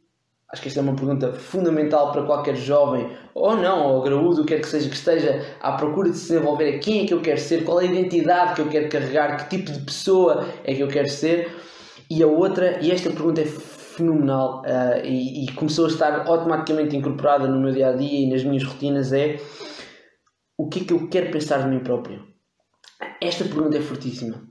Acho 0.52 0.64
que 0.64 0.68
esta 0.70 0.80
é 0.80 0.84
uma 0.84 0.96
pergunta 0.96 1.32
fundamental 1.34 2.12
para 2.12 2.24
qualquer 2.24 2.56
jovem, 2.56 3.12
ou 3.36 3.56
não, 3.56 3.86
ou 3.86 4.02
graúdo, 4.02 4.46
quer 4.46 4.62
que 4.62 4.68
seja, 4.68 4.90
que 4.90 4.96
esteja 4.96 5.46
à 5.62 5.74
procura 5.74 6.10
de 6.10 6.18
se 6.18 6.30
desenvolver. 6.30 6.80
Quem 6.80 7.04
é 7.04 7.06
que 7.06 7.14
eu 7.14 7.22
quero 7.22 7.40
ser? 7.40 7.64
Qual 7.66 7.80
é 7.80 7.84
a 7.84 7.88
identidade 7.88 8.56
que 8.56 8.62
eu 8.62 8.68
quero 8.68 8.90
carregar? 8.90 9.38
Que 9.38 9.58
tipo 9.58 9.72
de 9.72 9.82
pessoa 9.82 10.48
é 10.64 10.74
que 10.74 10.82
eu 10.82 10.88
quero 10.88 11.08
ser? 11.08 11.52
E 12.10 12.22
a 12.22 12.28
outra, 12.28 12.80
e 12.82 12.92
esta 12.92 13.10
pergunta 13.10 13.42
é 13.42 13.46
fenomenal 13.46 14.62
uh, 14.62 15.06
e, 15.06 15.46
e, 15.46 15.52
começou 15.54 15.86
a 15.86 15.88
estar 15.88 16.28
automaticamente 16.28 16.96
incorporada 16.96 17.48
no 17.48 17.60
meu 17.60 17.72
dia 17.72 17.90
a 17.90 17.94
dia 17.94 18.22
e 18.22 18.30
nas 18.30 18.44
minhas 18.44 18.64
rotinas: 18.64 19.12
é 19.14 19.40
o 20.58 20.68
que 20.68 20.82
é 20.82 20.84
que 20.84 20.94
eu 20.94 21.08
quero 21.10 21.32
pensar 21.32 21.64
de 21.64 21.70
mim 21.70 21.80
próprio? 21.80 22.24
Esta 23.22 23.44
pergunta 23.44 23.78
é 23.78 23.82
fortíssima. 23.82 24.44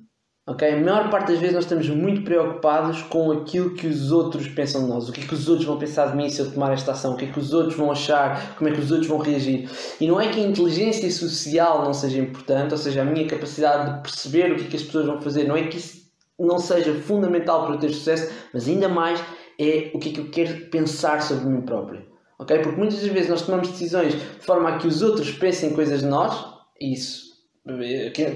Okay? 0.46 0.74
A 0.74 0.76
maior 0.76 1.10
parte 1.10 1.32
das 1.32 1.40
vezes 1.40 1.54
nós 1.54 1.64
estamos 1.64 1.88
muito 1.88 2.22
preocupados 2.22 3.00
com 3.02 3.32
aquilo 3.32 3.74
que 3.74 3.86
os 3.86 4.12
outros 4.12 4.46
pensam 4.48 4.82
de 4.82 4.88
nós. 4.88 5.08
O 5.08 5.12
que 5.12 5.22
é 5.22 5.26
que 5.26 5.32
os 5.32 5.48
outros 5.48 5.66
vão 5.66 5.78
pensar 5.78 6.10
de 6.10 6.16
mim 6.16 6.28
se 6.28 6.40
eu 6.40 6.52
tomar 6.52 6.72
esta 6.72 6.92
ação? 6.92 7.14
O 7.14 7.16
que 7.16 7.24
é 7.24 7.28
que 7.28 7.38
os 7.38 7.54
outros 7.54 7.74
vão 7.74 7.90
achar? 7.90 8.54
Como 8.56 8.68
é 8.68 8.72
que 8.72 8.80
os 8.80 8.90
outros 8.90 9.08
vão 9.08 9.18
reagir? 9.18 9.70
E 9.98 10.06
não 10.06 10.20
é 10.20 10.28
que 10.28 10.40
a 10.40 10.42
inteligência 10.42 11.10
social 11.10 11.82
não 11.82 11.94
seja 11.94 12.18
importante, 12.18 12.72
ou 12.72 12.78
seja, 12.78 13.00
a 13.00 13.04
minha 13.06 13.26
capacidade 13.26 13.94
de 13.94 14.02
perceber 14.02 14.52
o 14.52 14.56
que 14.56 14.64
é 14.64 14.68
que 14.68 14.76
as 14.76 14.82
pessoas 14.82 15.06
vão 15.06 15.18
fazer, 15.18 15.44
não 15.44 15.56
é 15.56 15.66
que 15.66 15.78
isso 15.78 16.03
não 16.38 16.58
seja 16.58 16.94
fundamental 16.94 17.64
para 17.64 17.75
eu 17.75 17.78
ter 17.78 17.90
sucesso, 17.90 18.32
mas 18.52 18.69
ainda 18.69 18.88
mais 18.88 19.22
é 19.58 19.90
o 19.94 19.98
que 19.98 20.10
é 20.10 20.12
que 20.12 20.20
eu 20.20 20.31
quero 20.31 20.66
pensar 20.66 21.22
sobre 21.22 21.46
mim 21.46 21.62
próprio. 21.62 22.02
Okay? 22.38 22.59
Porque 22.59 22.76
muitas 22.76 23.00
das 23.00 23.09
vezes 23.09 23.28
nós 23.28 23.42
tomamos 23.42 23.68
decisões 23.68 24.14
de 24.14 24.44
forma 24.44 24.68
a 24.68 24.78
que 24.78 24.87
os 24.87 25.02
outros 25.02 25.30
pensem 25.32 25.73
coisas 25.73 26.00
de 26.00 26.06
nós, 26.06 26.44
isso, 26.80 27.35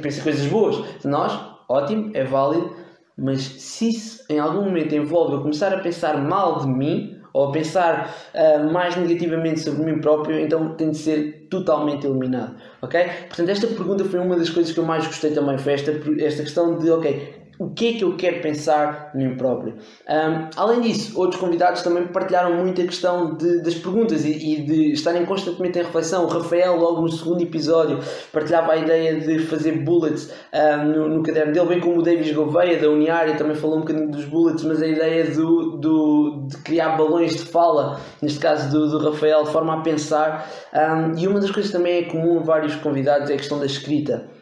pensem 0.00 0.23
coisas 0.23 0.46
boas 0.46 0.76
de 1.00 1.08
nós, 1.08 1.32
ótimo, 1.68 2.11
é 2.14 2.25
válido, 2.25 2.75
mas 3.16 3.40
se 3.42 3.88
isso 3.88 4.25
em 4.30 4.38
algum 4.38 4.62
momento 4.62 4.94
envolve 4.94 5.34
eu 5.34 5.40
começar 5.40 5.75
a 5.75 5.78
pensar 5.78 6.23
mal 6.23 6.61
de 6.61 6.68
mim 6.68 7.18
ou 7.32 7.49
a 7.49 7.52
pensar 7.52 8.14
uh, 8.34 8.73
mais 8.73 8.96
negativamente 8.96 9.61
sobre 9.61 9.84
mim 9.84 10.00
próprio, 10.00 10.38
então 10.38 10.75
tem 10.76 10.90
de 10.90 10.96
ser 10.96 11.46
totalmente 11.50 12.06
eliminado, 12.06 12.56
ok? 12.80 13.00
Portanto, 13.26 13.49
esta 13.49 13.66
pergunta 13.66 14.04
foi 14.04 14.20
uma 14.20 14.37
das 14.37 14.50
coisas 14.50 14.73
que 14.73 14.80
eu 14.80 14.84
mais 14.84 15.06
gostei 15.06 15.32
também, 15.32 15.58
foi 15.58 15.75
esta, 15.75 15.90
esta 16.20 16.42
questão 16.42 16.78
de, 16.78 16.90
ok, 16.90 17.38
o 17.58 17.70
que 17.70 17.88
é 17.88 17.92
que 17.94 18.04
eu 18.04 18.16
quero 18.16 18.40
pensar 18.40 19.10
em 19.14 19.26
mim 19.26 19.36
próprio. 19.36 19.74
Um, 20.08 20.48
além 20.56 20.80
disso, 20.80 21.18
outros 21.18 21.40
convidados 21.40 21.82
também 21.82 22.06
partilharam 22.06 22.54
muito 22.54 22.80
a 22.80 22.84
questão 22.84 23.34
de, 23.34 23.60
das 23.62 23.74
perguntas 23.74 24.24
e, 24.24 24.30
e, 24.30 24.62
de 24.62 24.92
estarem 24.92 25.26
constantemente 25.26 25.78
em 25.78 25.82
reflexão. 25.82 26.24
O 26.24 26.28
Rafael, 26.28 26.76
logo 26.76 27.02
no 27.02 27.08
segundo 27.10 27.42
episódio, 27.42 27.98
partilhava 28.32 28.72
a 28.72 28.76
ideia 28.76 29.18
de 29.18 29.40
fazer 29.40 29.82
bullets 29.82 30.32
um, 30.54 30.84
no, 30.84 31.08
no, 31.08 31.22
caderno 31.22 31.52
dele, 31.52 31.66
bem 31.66 31.80
como 31.80 31.98
o 31.98 32.02
Davis 32.02 32.32
Gouveia, 32.32 32.78
da 32.78 32.88
Uniária, 32.88 33.36
também 33.36 33.56
falou 33.56 33.78
um 33.78 33.80
bocadinho 33.80 34.08
dos 34.08 34.24
bullets, 34.24 34.62
mas 34.62 34.80
a 34.80 34.86
ideia 34.86 35.24
do, 35.24 35.78
do, 35.78 36.46
de 36.48 36.56
criar 36.58 36.96
balões 36.96 37.32
de 37.32 37.44
fala, 37.44 38.00
neste 38.22 38.38
caso 38.38 38.70
do, 38.70 38.88
do 38.88 39.10
Rafael, 39.10 39.42
de 39.42 39.50
forma 39.50 39.74
a 39.74 39.80
pensar. 39.80 40.48
Um, 40.72 41.18
e 41.18 41.26
uma 41.26 41.40
das 41.40 41.50
coisas 41.50 41.72
também 41.72 41.98
é 41.98 42.02
comum 42.04 42.38
a 42.38 42.42
vários 42.42 42.76
convidados 42.76 43.30
é 43.30 43.34
a 43.34 43.36
questão 43.36 43.58
da 43.58 43.66
escrita. 43.66 44.38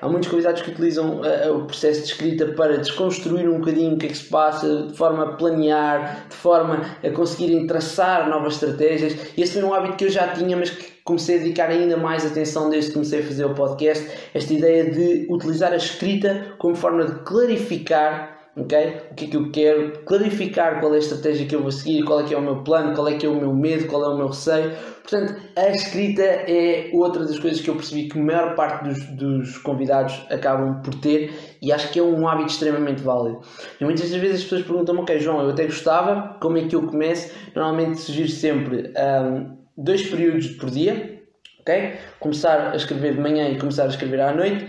Há 0.00 0.08
muitos 0.08 0.28
convidados 0.28 0.62
que 0.62 0.70
utilizam 0.70 1.20
uh, 1.20 1.56
o 1.56 1.64
processo 1.64 2.00
de 2.02 2.06
escrita 2.08 2.46
para 2.48 2.78
desconstruir 2.78 3.48
um 3.48 3.58
bocadinho 3.58 3.94
o 3.94 3.98
que 3.98 4.06
é 4.06 4.08
que 4.08 4.16
se 4.16 4.24
passa, 4.24 4.88
de 4.88 4.96
forma 4.96 5.24
a 5.24 5.32
planear, 5.32 6.26
de 6.28 6.36
forma 6.36 6.82
a 7.02 7.10
conseguirem 7.10 7.66
traçar 7.66 8.28
novas 8.28 8.54
estratégias. 8.54 9.16
Esse 9.36 9.54
foi 9.54 9.64
um 9.64 9.74
hábito 9.74 9.96
que 9.96 10.04
eu 10.04 10.10
já 10.10 10.28
tinha, 10.28 10.56
mas 10.56 10.70
que 10.70 10.98
comecei 11.04 11.36
a 11.36 11.38
dedicar 11.38 11.70
ainda 11.70 11.96
mais 11.96 12.26
atenção 12.26 12.68
desde 12.68 12.90
que 12.90 12.94
comecei 12.94 13.20
a 13.20 13.22
fazer 13.22 13.44
o 13.46 13.54
podcast. 13.54 14.06
Esta 14.34 14.52
ideia 14.52 14.90
de 14.90 15.26
utilizar 15.30 15.72
a 15.72 15.76
escrita 15.76 16.54
como 16.58 16.74
forma 16.74 17.06
de 17.06 17.14
clarificar 17.24 18.37
Okay? 18.58 19.02
O 19.10 19.14
que 19.14 19.24
é 19.26 19.28
que 19.28 19.36
eu 19.36 19.50
quero, 19.50 19.92
clarificar 20.04 20.80
qual 20.80 20.92
é 20.92 20.96
a 20.96 20.98
estratégia 20.98 21.46
que 21.46 21.54
eu 21.54 21.62
vou 21.62 21.70
seguir, 21.70 22.04
qual 22.04 22.20
é 22.20 22.24
que 22.24 22.34
é 22.34 22.38
o 22.38 22.42
meu 22.42 22.62
plano, 22.64 22.94
qual 22.94 23.08
é 23.08 23.16
que 23.16 23.24
é 23.24 23.28
o 23.28 23.34
meu 23.34 23.54
medo, 23.54 23.86
qual 23.86 24.02
é 24.04 24.08
o 24.08 24.16
meu 24.16 24.28
receio. 24.28 24.72
Portanto, 25.02 25.40
a 25.56 25.68
escrita 25.68 26.22
é 26.22 26.90
outra 26.92 27.24
das 27.24 27.38
coisas 27.38 27.60
que 27.60 27.70
eu 27.70 27.74
percebi 27.74 28.08
que 28.08 28.18
a 28.18 28.22
maior 28.22 28.54
parte 28.54 28.84
dos, 28.84 29.04
dos 29.16 29.58
convidados 29.58 30.20
acabam 30.30 30.82
por 30.82 30.94
ter 30.96 31.32
e 31.62 31.72
acho 31.72 31.90
que 31.90 31.98
é 31.98 32.02
um 32.02 32.26
hábito 32.26 32.50
extremamente 32.50 33.02
válido. 33.02 33.40
E 33.80 33.84
muitas 33.84 34.10
das 34.10 34.20
vezes 34.20 34.38
as 34.38 34.42
pessoas 34.42 34.62
perguntam-me, 34.62 35.00
ok 35.00 35.18
João, 35.20 35.42
eu 35.42 35.50
até 35.50 35.64
gostava, 35.64 36.36
como 36.40 36.58
é 36.58 36.66
que 36.66 36.74
eu 36.74 36.82
começo? 36.82 37.32
Normalmente 37.54 38.00
sugiro 38.00 38.28
sempre 38.28 38.92
um, 38.96 39.56
dois 39.76 40.02
períodos 40.02 40.48
por 40.48 40.68
dia, 40.68 41.22
ok? 41.60 41.94
Começar 42.18 42.72
a 42.72 42.76
escrever 42.76 43.14
de 43.14 43.20
manhã 43.20 43.48
e 43.48 43.58
começar 43.58 43.84
a 43.84 43.88
escrever 43.88 44.20
à 44.20 44.32
noite 44.34 44.66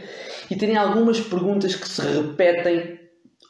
e 0.50 0.55
terem 0.55 0.77
algumas 0.77 1.19
perguntas 1.19 1.75
que 1.75 1.88
se 1.88 2.01
repetem 2.01 2.99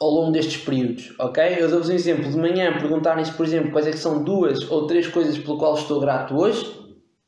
ao 0.00 0.10
longo 0.10 0.32
destes 0.32 0.56
períodos, 0.56 1.12
ok? 1.18 1.56
Eu 1.58 1.68
dou-vos 1.68 1.90
um 1.90 1.92
exemplo. 1.92 2.30
De 2.30 2.36
manhã 2.38 2.72
perguntarem-se, 2.78 3.32
por 3.32 3.44
exemplo, 3.44 3.70
quais 3.70 3.86
é 3.86 3.90
que 3.90 3.98
são 3.98 4.24
duas 4.24 4.70
ou 4.70 4.86
três 4.86 5.06
coisas 5.06 5.36
pelo 5.36 5.58
qual 5.58 5.74
estou 5.74 6.00
grato 6.00 6.34
hoje, 6.34 6.64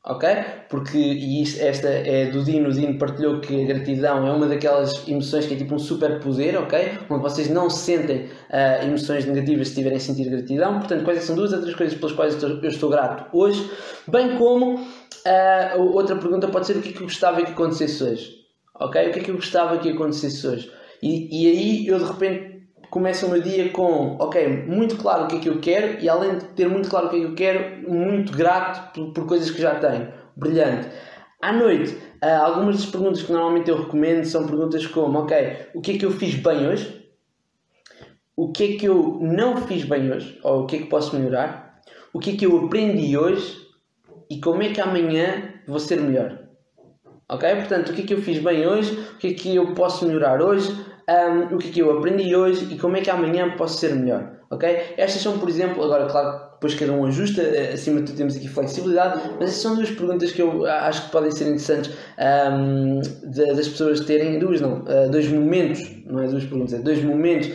ok? 0.03 0.27
Porque, 0.69 0.97
e 0.97 1.43
isto, 1.43 1.61
esta 1.61 1.87
é 1.87 2.31
do 2.31 2.43
Dino, 2.43 2.69
o 2.69 2.71
Dino 2.73 2.97
partilhou 2.97 3.39
que 3.39 3.63
a 3.63 3.67
gratidão 3.67 4.25
é 4.25 4.31
uma 4.31 4.47
daquelas 4.47 5.07
emoções 5.07 5.45
que 5.45 5.53
é 5.53 5.57
tipo 5.57 5.75
um 5.75 5.77
superpoder, 5.77 6.59
ok? 6.59 6.97
Onde 7.11 7.21
vocês 7.21 7.47
não 7.47 7.69
sentem 7.69 8.25
uh, 8.49 8.83
emoções 8.83 9.23
negativas 9.27 9.67
se 9.67 9.75
tiverem 9.75 9.97
a 9.97 10.01
sentir 10.01 10.27
gratidão. 10.27 10.79
Portanto, 10.79 11.03
quais 11.03 11.19
é 11.19 11.21
são 11.21 11.35
duas 11.35 11.53
ou 11.53 11.61
três 11.61 11.75
coisas 11.75 11.95
pelas 11.95 12.13
quais 12.13 12.41
eu 12.41 12.67
estou 12.67 12.89
grato 12.89 13.25
hoje? 13.37 13.69
Bem 14.07 14.35
como, 14.35 14.79
uh, 14.79 15.79
outra 15.93 16.15
pergunta 16.15 16.47
pode 16.47 16.65
ser 16.65 16.75
o 16.75 16.81
que 16.81 16.89
é 16.89 16.91
que 16.91 16.97
eu 16.97 17.03
gostava 17.03 17.43
que 17.43 17.51
acontecesse 17.51 18.03
hoje, 18.03 18.31
ok? 18.79 19.09
O 19.09 19.11
que 19.11 19.19
é 19.19 19.21
que 19.21 19.29
eu 19.29 19.35
gostava 19.35 19.77
que 19.77 19.89
acontecesse 19.91 20.47
hoje? 20.47 20.71
E, 21.03 21.43
e 21.43 21.49
aí 21.49 21.87
eu 21.87 21.99
de 21.99 22.05
repente 22.05 22.52
começo 22.93 23.25
o 23.25 23.31
meu 23.31 23.41
dia 23.41 23.71
com, 23.71 24.17
ok, 24.19 24.67
muito 24.67 24.97
claro 24.97 25.23
o 25.23 25.27
que 25.27 25.37
é 25.37 25.39
que 25.39 25.49
eu 25.49 25.59
quero 25.59 25.99
e 25.99 26.07
além 26.07 26.37
de 26.37 26.45
ter 26.49 26.69
muito 26.69 26.87
claro 26.87 27.07
o 27.07 27.09
que 27.09 27.15
é 27.15 27.19
que 27.21 27.25
eu 27.25 27.33
quero, 27.33 27.91
muito 27.91 28.31
grato 28.31 28.93
por, 28.93 29.11
por 29.13 29.25
coisas 29.25 29.49
que 29.49 29.59
já 29.59 29.73
tenho. 29.79 30.13
Brilhante. 30.35 30.89
À 31.41 31.51
noite, 31.51 31.91
uh, 32.23 32.43
algumas 32.43 32.75
das 32.75 32.85
perguntas 32.85 33.23
que 33.23 33.31
normalmente 33.31 33.71
eu 33.71 33.81
recomendo 33.81 34.23
são 34.25 34.45
perguntas 34.45 34.85
como, 34.85 35.17
ok, 35.17 35.69
o 35.73 35.81
que 35.81 35.93
é 35.93 35.97
que 35.97 36.05
eu 36.05 36.11
fiz 36.11 36.35
bem 36.35 36.67
hoje? 36.67 37.03
O 38.37 38.51
que 38.51 38.63
é 38.63 38.77
que 38.77 38.85
eu 38.85 39.17
não 39.19 39.57
fiz 39.57 39.83
bem 39.85 40.11
hoje? 40.11 40.39
Ou 40.43 40.61
o 40.61 40.65
que 40.67 40.75
é 40.75 40.79
que 40.79 40.85
posso 40.85 41.17
melhorar? 41.17 41.81
O 42.13 42.19
que 42.19 42.29
é 42.29 42.35
que 42.35 42.45
eu 42.45 42.63
aprendi 42.63 43.17
hoje? 43.17 43.57
E 44.29 44.39
como 44.39 44.61
é 44.61 44.69
que 44.69 44.79
amanhã 44.79 45.51
vou 45.67 45.79
ser 45.79 45.99
melhor? 45.99 46.43
Ok? 47.27 47.55
Portanto, 47.55 47.89
o 47.89 47.93
que 47.95 48.03
é 48.03 48.05
que 48.05 48.13
eu 48.13 48.21
fiz 48.21 48.37
bem 48.37 48.67
hoje? 48.67 48.93
O 49.15 49.17
que 49.17 49.29
é 49.29 49.33
que 49.33 49.55
eu 49.55 49.73
posso 49.73 50.05
melhorar 50.05 50.43
hoje? 50.43 50.92
Um, 51.09 51.55
o 51.55 51.57
que 51.57 51.69
é 51.69 51.71
que 51.71 51.79
eu 51.81 51.97
aprendi 51.97 52.35
hoje 52.35 52.67
e 52.71 52.77
como 52.77 52.97
é 52.97 53.01
que 53.01 53.09
amanhã 53.09 53.55
posso 53.57 53.79
ser 53.79 53.95
melhor. 53.95 54.31
Ok? 54.49 54.69
Estas 54.97 55.21
são, 55.21 55.39
por 55.39 55.49
exemplo, 55.49 55.83
agora, 55.83 56.05
claro, 56.05 56.53
depois 56.53 56.75
cada 56.75 56.93
um 56.93 57.05
ajusta, 57.05 57.41
eh, 57.41 57.73
acima 57.73 57.99
de 57.99 58.07
tudo 58.07 58.17
temos 58.17 58.35
aqui 58.35 58.47
flexibilidade, 58.47 59.19
mas 59.39 59.49
estas 59.49 59.61
são 59.61 59.75
duas 59.75 59.89
perguntas 59.89 60.31
que 60.31 60.41
eu 60.41 60.65
acho 60.65 61.05
que 61.05 61.11
podem 61.11 61.31
ser 61.31 61.45
interessantes 61.45 61.91
um, 62.53 63.01
das 63.55 63.67
pessoas 63.67 63.99
terem, 64.01 64.39
duas 64.39 64.61
não, 64.61 64.83
uh, 64.83 65.09
dois 65.09 65.27
momentos, 65.27 65.81
não 66.05 66.21
é 66.21 66.27
duas 66.27 66.45
perguntas, 66.45 66.73
é 66.73 66.77
dois 66.77 67.03
momentos 67.03 67.49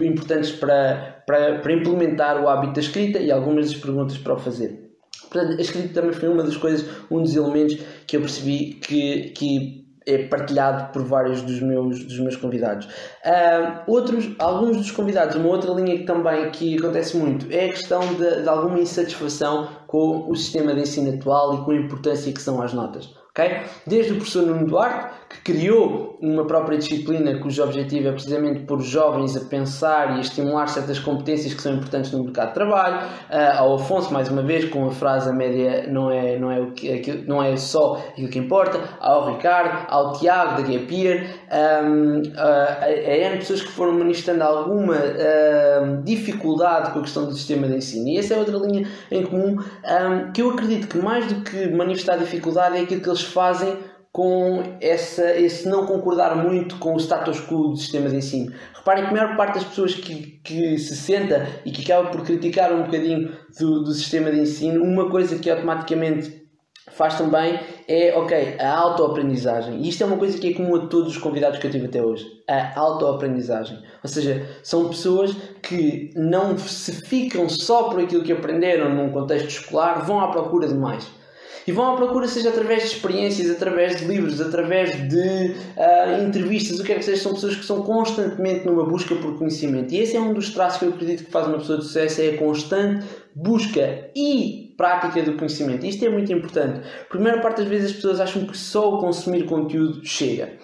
importantes 0.00 0.52
para, 0.52 1.22
para, 1.26 1.58
para 1.58 1.72
implementar 1.72 2.40
o 2.40 2.48
hábito 2.48 2.74
da 2.74 2.80
escrita 2.80 3.18
e 3.18 3.32
algumas 3.32 3.72
das 3.72 3.80
perguntas 3.80 4.18
para 4.18 4.34
o 4.34 4.38
fazer. 4.38 4.90
Portanto, 5.30 5.58
a 5.58 5.60
escrita 5.60 6.00
também 6.00 6.12
foi 6.12 6.28
uma 6.28 6.42
das 6.42 6.56
coisas, 6.56 6.86
um 7.10 7.22
dos 7.22 7.34
elementos 7.34 7.78
que 8.06 8.16
eu 8.16 8.20
percebi 8.20 8.74
que, 8.74 9.30
que 9.30 9.82
é 10.06 10.26
partilhado 10.26 10.92
por 10.92 11.02
vários 11.02 11.42
dos 11.42 11.60
meus, 11.60 12.04
dos 12.04 12.18
meus 12.18 12.36
convidados. 12.36 12.86
Uh, 12.86 13.82
outros, 13.86 14.30
alguns 14.38 14.76
dos 14.76 14.90
convidados, 14.90 15.36
uma 15.36 15.48
outra 15.48 15.72
linha 15.72 15.98
que 15.98 16.04
também 16.04 16.50
que 16.50 16.78
acontece 16.78 17.16
muito 17.16 17.46
é 17.50 17.66
a 17.66 17.68
questão 17.68 18.00
de, 18.14 18.42
de 18.42 18.48
alguma 18.48 18.78
insatisfação 18.78 19.68
com 19.86 20.30
o 20.30 20.34
sistema 20.34 20.74
de 20.74 20.80
ensino 20.80 21.14
atual 21.14 21.54
e 21.54 21.64
com 21.64 21.70
a 21.70 21.76
importância 21.76 22.32
que 22.32 22.40
são 22.40 22.60
as 22.62 22.72
notas. 22.72 23.14
Okay? 23.30 23.62
Desde 23.86 24.12
o 24.12 24.16
professor 24.16 24.46
Nuno 24.46 24.66
Duarte, 24.66 25.14
que 25.32 25.52
criou 25.52 26.18
uma 26.20 26.46
própria 26.46 26.78
disciplina 26.78 27.38
cujo 27.40 27.62
objetivo 27.62 28.08
é 28.08 28.12
precisamente 28.12 28.60
pôr 28.60 28.78
os 28.78 28.86
jovens 28.86 29.36
a 29.36 29.40
pensar 29.40 30.14
e 30.14 30.18
a 30.18 30.20
estimular 30.20 30.66
certas 30.68 30.98
competências 30.98 31.54
que 31.54 31.62
são 31.62 31.74
importantes 31.74 32.12
no 32.12 32.22
mercado 32.22 32.48
de 32.48 32.54
trabalho, 32.54 33.06
uh, 33.30 33.58
ao 33.58 33.74
Afonso, 33.74 34.12
mais 34.12 34.28
uma 34.28 34.42
vez, 34.42 34.66
com 34.66 34.86
a 34.86 34.90
frase 34.90 35.30
a 35.30 35.32
média 35.32 35.86
não 35.88 36.10
é, 36.10 36.38
não 36.38 36.50
é, 36.50 36.60
o 36.60 36.72
que, 36.72 37.24
não 37.26 37.42
é 37.42 37.56
só 37.56 37.94
aquilo 38.10 38.28
que 38.28 38.38
importa, 38.38 38.78
ao 39.00 39.32
Ricardo, 39.32 39.86
ao 39.88 40.12
Tiago 40.12 40.62
da 40.62 40.68
Gap 40.68 40.94
Year, 40.94 41.26
um, 41.84 42.18
uh, 42.18 42.32
a, 42.36 42.84
a 42.84 43.16
N 43.16 43.38
pessoas 43.38 43.62
que 43.62 43.68
foram 43.68 43.92
manifestando 43.92 44.42
alguma 44.42 44.94
uh, 44.94 46.02
dificuldade 46.04 46.92
com 46.92 47.00
a 47.00 47.02
questão 47.02 47.24
do 47.24 47.32
sistema 47.32 47.66
de 47.66 47.76
ensino. 47.76 48.08
E 48.08 48.18
essa 48.18 48.34
é 48.34 48.38
outra 48.38 48.56
linha 48.58 48.86
em 49.10 49.24
comum 49.24 49.56
um, 49.56 50.32
que 50.32 50.42
eu 50.42 50.50
acredito 50.50 50.88
que 50.88 50.98
mais 50.98 51.26
do 51.26 51.42
que 51.42 51.68
manifestar 51.70 52.16
dificuldade 52.16 52.76
é 52.76 52.80
aquilo 52.82 53.00
que 53.00 53.08
eles 53.08 53.22
fazem 53.22 53.76
com 54.12 54.62
essa, 54.78 55.34
esse 55.38 55.66
não 55.66 55.86
concordar 55.86 56.36
muito 56.36 56.76
com 56.76 56.94
o 56.94 57.00
status 57.00 57.40
quo 57.40 57.68
do 57.68 57.76
sistema 57.76 58.10
de 58.10 58.16
ensino. 58.16 58.52
Reparem 58.74 59.04
que 59.04 59.10
a 59.10 59.12
maior 59.12 59.36
parte 59.36 59.54
das 59.54 59.64
pessoas 59.64 59.94
que, 59.94 60.38
que 60.44 60.76
se 60.78 60.94
senta 60.94 61.48
e 61.64 61.70
que 61.70 61.82
acaba 61.82 62.10
por 62.10 62.22
criticar 62.22 62.72
um 62.74 62.82
bocadinho 62.82 63.34
do, 63.58 63.82
do 63.82 63.92
sistema 63.92 64.30
de 64.30 64.40
ensino, 64.40 64.84
uma 64.84 65.10
coisa 65.10 65.38
que 65.38 65.50
automaticamente 65.50 66.42
faz 66.90 67.16
também 67.16 67.58
é, 67.88 68.14
ok, 68.14 68.56
a 68.58 68.70
autoaprendizagem. 68.70 69.80
E 69.80 69.88
isto 69.88 70.02
é 70.02 70.06
uma 70.06 70.18
coisa 70.18 70.38
que 70.38 70.50
é 70.50 70.52
comum 70.52 70.76
a 70.76 70.86
todos 70.88 71.16
os 71.16 71.18
convidados 71.18 71.58
que 71.58 71.66
eu 71.66 71.70
tive 71.70 71.86
até 71.86 72.02
hoje. 72.02 72.26
A 72.46 72.78
autoaprendizagem. 72.78 73.78
Ou 74.02 74.10
seja, 74.10 74.46
são 74.62 74.90
pessoas 74.90 75.34
que 75.62 76.10
não 76.14 76.58
se 76.58 76.92
ficam 76.92 77.48
só 77.48 77.84
por 77.84 78.00
aquilo 78.00 78.22
que 78.22 78.32
aprenderam 78.32 78.94
num 78.94 79.10
contexto 79.10 79.48
escolar, 79.48 80.04
vão 80.04 80.20
à 80.20 80.28
procura 80.28 80.68
de 80.68 80.74
mais 80.74 81.21
e 81.66 81.72
vão 81.72 81.92
à 81.92 81.96
procura, 81.96 82.26
seja 82.26 82.48
através 82.48 82.82
de 82.82 82.88
experiências, 82.88 83.50
através 83.50 83.96
de 83.96 84.04
livros, 84.04 84.40
através 84.40 85.08
de 85.08 85.54
uh, 85.76 86.22
entrevistas, 86.26 86.80
o 86.80 86.84
que 86.84 86.92
é 86.92 86.96
que 86.96 87.04
seja, 87.04 87.22
são 87.22 87.34
pessoas 87.34 87.56
que 87.56 87.64
são 87.64 87.82
constantemente 87.82 88.66
numa 88.66 88.84
busca 88.84 89.14
por 89.14 89.38
conhecimento. 89.38 89.92
E 89.94 89.98
esse 89.98 90.16
é 90.16 90.20
um 90.20 90.32
dos 90.32 90.50
traços 90.50 90.78
que 90.78 90.84
eu 90.86 90.90
acredito 90.90 91.24
que 91.24 91.30
faz 91.30 91.46
uma 91.46 91.58
pessoa 91.58 91.78
de 91.78 91.84
sucesso, 91.84 92.20
é 92.20 92.30
a 92.30 92.38
constante 92.38 93.06
busca 93.34 94.10
e 94.14 94.74
prática 94.76 95.22
do 95.22 95.34
conhecimento. 95.34 95.86
Isto 95.86 96.04
é 96.04 96.08
muito 96.08 96.32
importante. 96.32 96.80
A 97.02 97.08
primeira 97.08 97.40
parte 97.40 97.58
das 97.58 97.68
vezes 97.68 97.90
as 97.90 97.96
pessoas 97.96 98.20
acham 98.20 98.44
que 98.46 98.56
só 98.56 98.94
o 98.94 98.98
consumir 98.98 99.44
conteúdo 99.44 100.04
chega. 100.04 100.58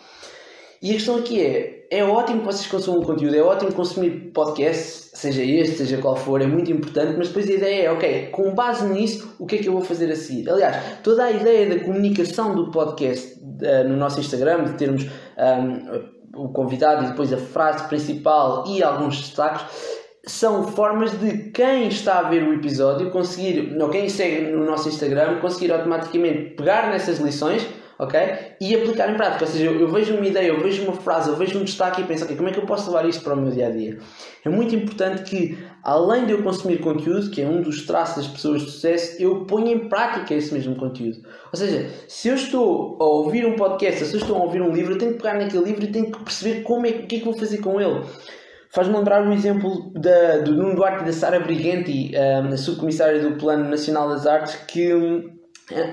E 0.80 0.90
a 0.90 0.94
questão 0.94 1.16
aqui 1.16 1.40
é: 1.40 1.86
é 1.90 2.04
ótimo 2.04 2.40
que 2.40 2.46
vocês 2.46 2.66
consumam 2.66 3.02
conteúdo, 3.02 3.34
é 3.34 3.42
ótimo 3.42 3.72
consumir 3.72 4.30
podcasts, 4.32 5.10
seja 5.14 5.42
este, 5.42 5.78
seja 5.78 5.98
qual 5.98 6.16
for, 6.16 6.40
é 6.40 6.46
muito 6.46 6.70
importante, 6.70 7.16
mas 7.16 7.28
depois 7.28 7.48
a 7.48 7.52
ideia 7.52 7.84
é, 7.84 7.92
ok, 7.92 8.26
com 8.26 8.54
base 8.54 8.86
nisso, 8.86 9.34
o 9.38 9.46
que 9.46 9.56
é 9.56 9.58
que 9.58 9.68
eu 9.68 9.72
vou 9.72 9.82
fazer 9.82 10.10
a 10.10 10.16
seguir? 10.16 10.48
Aliás, 10.50 10.76
toda 11.02 11.24
a 11.24 11.30
ideia 11.30 11.68
da 11.68 11.84
comunicação 11.84 12.54
do 12.54 12.70
podcast 12.70 13.38
uh, 13.38 13.88
no 13.88 13.96
nosso 13.96 14.20
Instagram, 14.20 14.64
de 14.64 14.72
termos 14.74 15.04
um, 15.04 16.18
o 16.44 16.52
convidado 16.52 17.04
e 17.04 17.08
depois 17.08 17.32
a 17.32 17.38
frase 17.38 17.88
principal 17.88 18.64
e 18.68 18.82
alguns 18.82 19.18
destaques, 19.18 19.64
são 20.26 20.62
formas 20.64 21.18
de 21.18 21.50
quem 21.50 21.88
está 21.88 22.18
a 22.18 22.22
ver 22.28 22.42
o 22.42 22.52
episódio 22.52 23.10
conseguir, 23.10 23.74
ou 23.80 23.88
quem 23.88 24.10
segue 24.10 24.50
no 24.50 24.64
nosso 24.64 24.88
Instagram, 24.88 25.40
conseguir 25.40 25.72
automaticamente 25.72 26.50
pegar 26.50 26.90
nessas 26.90 27.18
lições 27.18 27.66
ok? 27.98 28.20
E 28.60 28.74
aplicar 28.74 29.10
em 29.10 29.16
prática. 29.16 29.44
Ou 29.44 29.50
seja, 29.50 29.64
eu, 29.64 29.88
vejo 29.88 30.14
uma 30.14 30.26
ideia, 30.26 30.48
eu 30.48 30.60
vejo 30.60 30.82
uma 30.84 30.92
frase, 30.92 31.28
eu 31.28 31.36
vejo 31.36 31.58
um 31.58 31.64
destaque 31.64 32.00
e 32.00 32.04
penso, 32.04 32.24
ok, 32.24 32.36
como 32.36 32.48
é 32.48 32.52
que 32.52 32.58
eu 32.58 32.66
posso 32.66 32.90
levar 32.90 33.08
isto 33.08 33.24
para 33.24 33.34
o 33.34 33.36
meu 33.36 33.50
dia 33.50 33.66
a 33.66 33.70
dia? 33.70 33.98
É 34.44 34.48
muito 34.48 34.74
importante 34.74 35.24
que, 35.24 35.58
além 35.82 36.26
de 36.26 36.32
eu 36.32 36.42
consumir 36.42 36.78
conteúdo, 36.78 37.30
que 37.30 37.42
é 37.42 37.46
um 37.46 37.60
dos 37.60 37.86
traços 37.86 38.24
das 38.24 38.32
pessoas 38.32 38.62
de 38.62 38.70
sucesso, 38.70 39.20
eu 39.20 39.44
ponha 39.46 39.72
em 39.72 39.88
prática 39.88 40.32
esse 40.32 40.54
mesmo 40.54 40.76
conteúdo. 40.76 41.18
Ou 41.52 41.58
seja, 41.58 41.90
se 42.06 42.28
eu 42.28 42.34
estou 42.34 42.96
a 43.00 43.04
ouvir 43.04 43.44
um 43.44 43.56
podcast, 43.56 44.04
se 44.04 44.14
eu 44.14 44.20
estou 44.20 44.36
a 44.36 44.44
ouvir 44.44 44.62
um 44.62 44.70
livro, 44.70 44.94
eu 44.94 44.98
tenho 44.98 45.12
que 45.12 45.18
pegar 45.18 45.34
naquele 45.34 45.64
livro 45.64 45.84
e 45.84 45.88
tenho 45.88 46.12
que 46.12 46.22
perceber 46.22 46.62
como 46.62 46.86
é, 46.86 46.90
o 46.90 47.06
que 47.06 47.16
é 47.16 47.18
que 47.18 47.24
vou 47.24 47.36
fazer 47.36 47.58
com 47.58 47.80
ele. 47.80 48.04
Faz-me 48.70 48.94
lembrar 48.96 49.26
o 49.26 49.32
exemplo 49.32 49.90
da, 49.94 50.38
do 50.38 50.54
Nuno 50.54 50.74
Duarte 50.76 51.02
e 51.02 51.06
da 51.06 51.12
Sara 51.12 51.40
Briganti, 51.40 52.12
um, 52.14 52.52
a 52.52 52.56
subcomissária 52.56 53.18
do 53.20 53.38
Plano 53.38 53.68
Nacional 53.68 54.10
das 54.10 54.26
Artes, 54.26 54.56
que 54.68 54.94
um, 54.94 55.37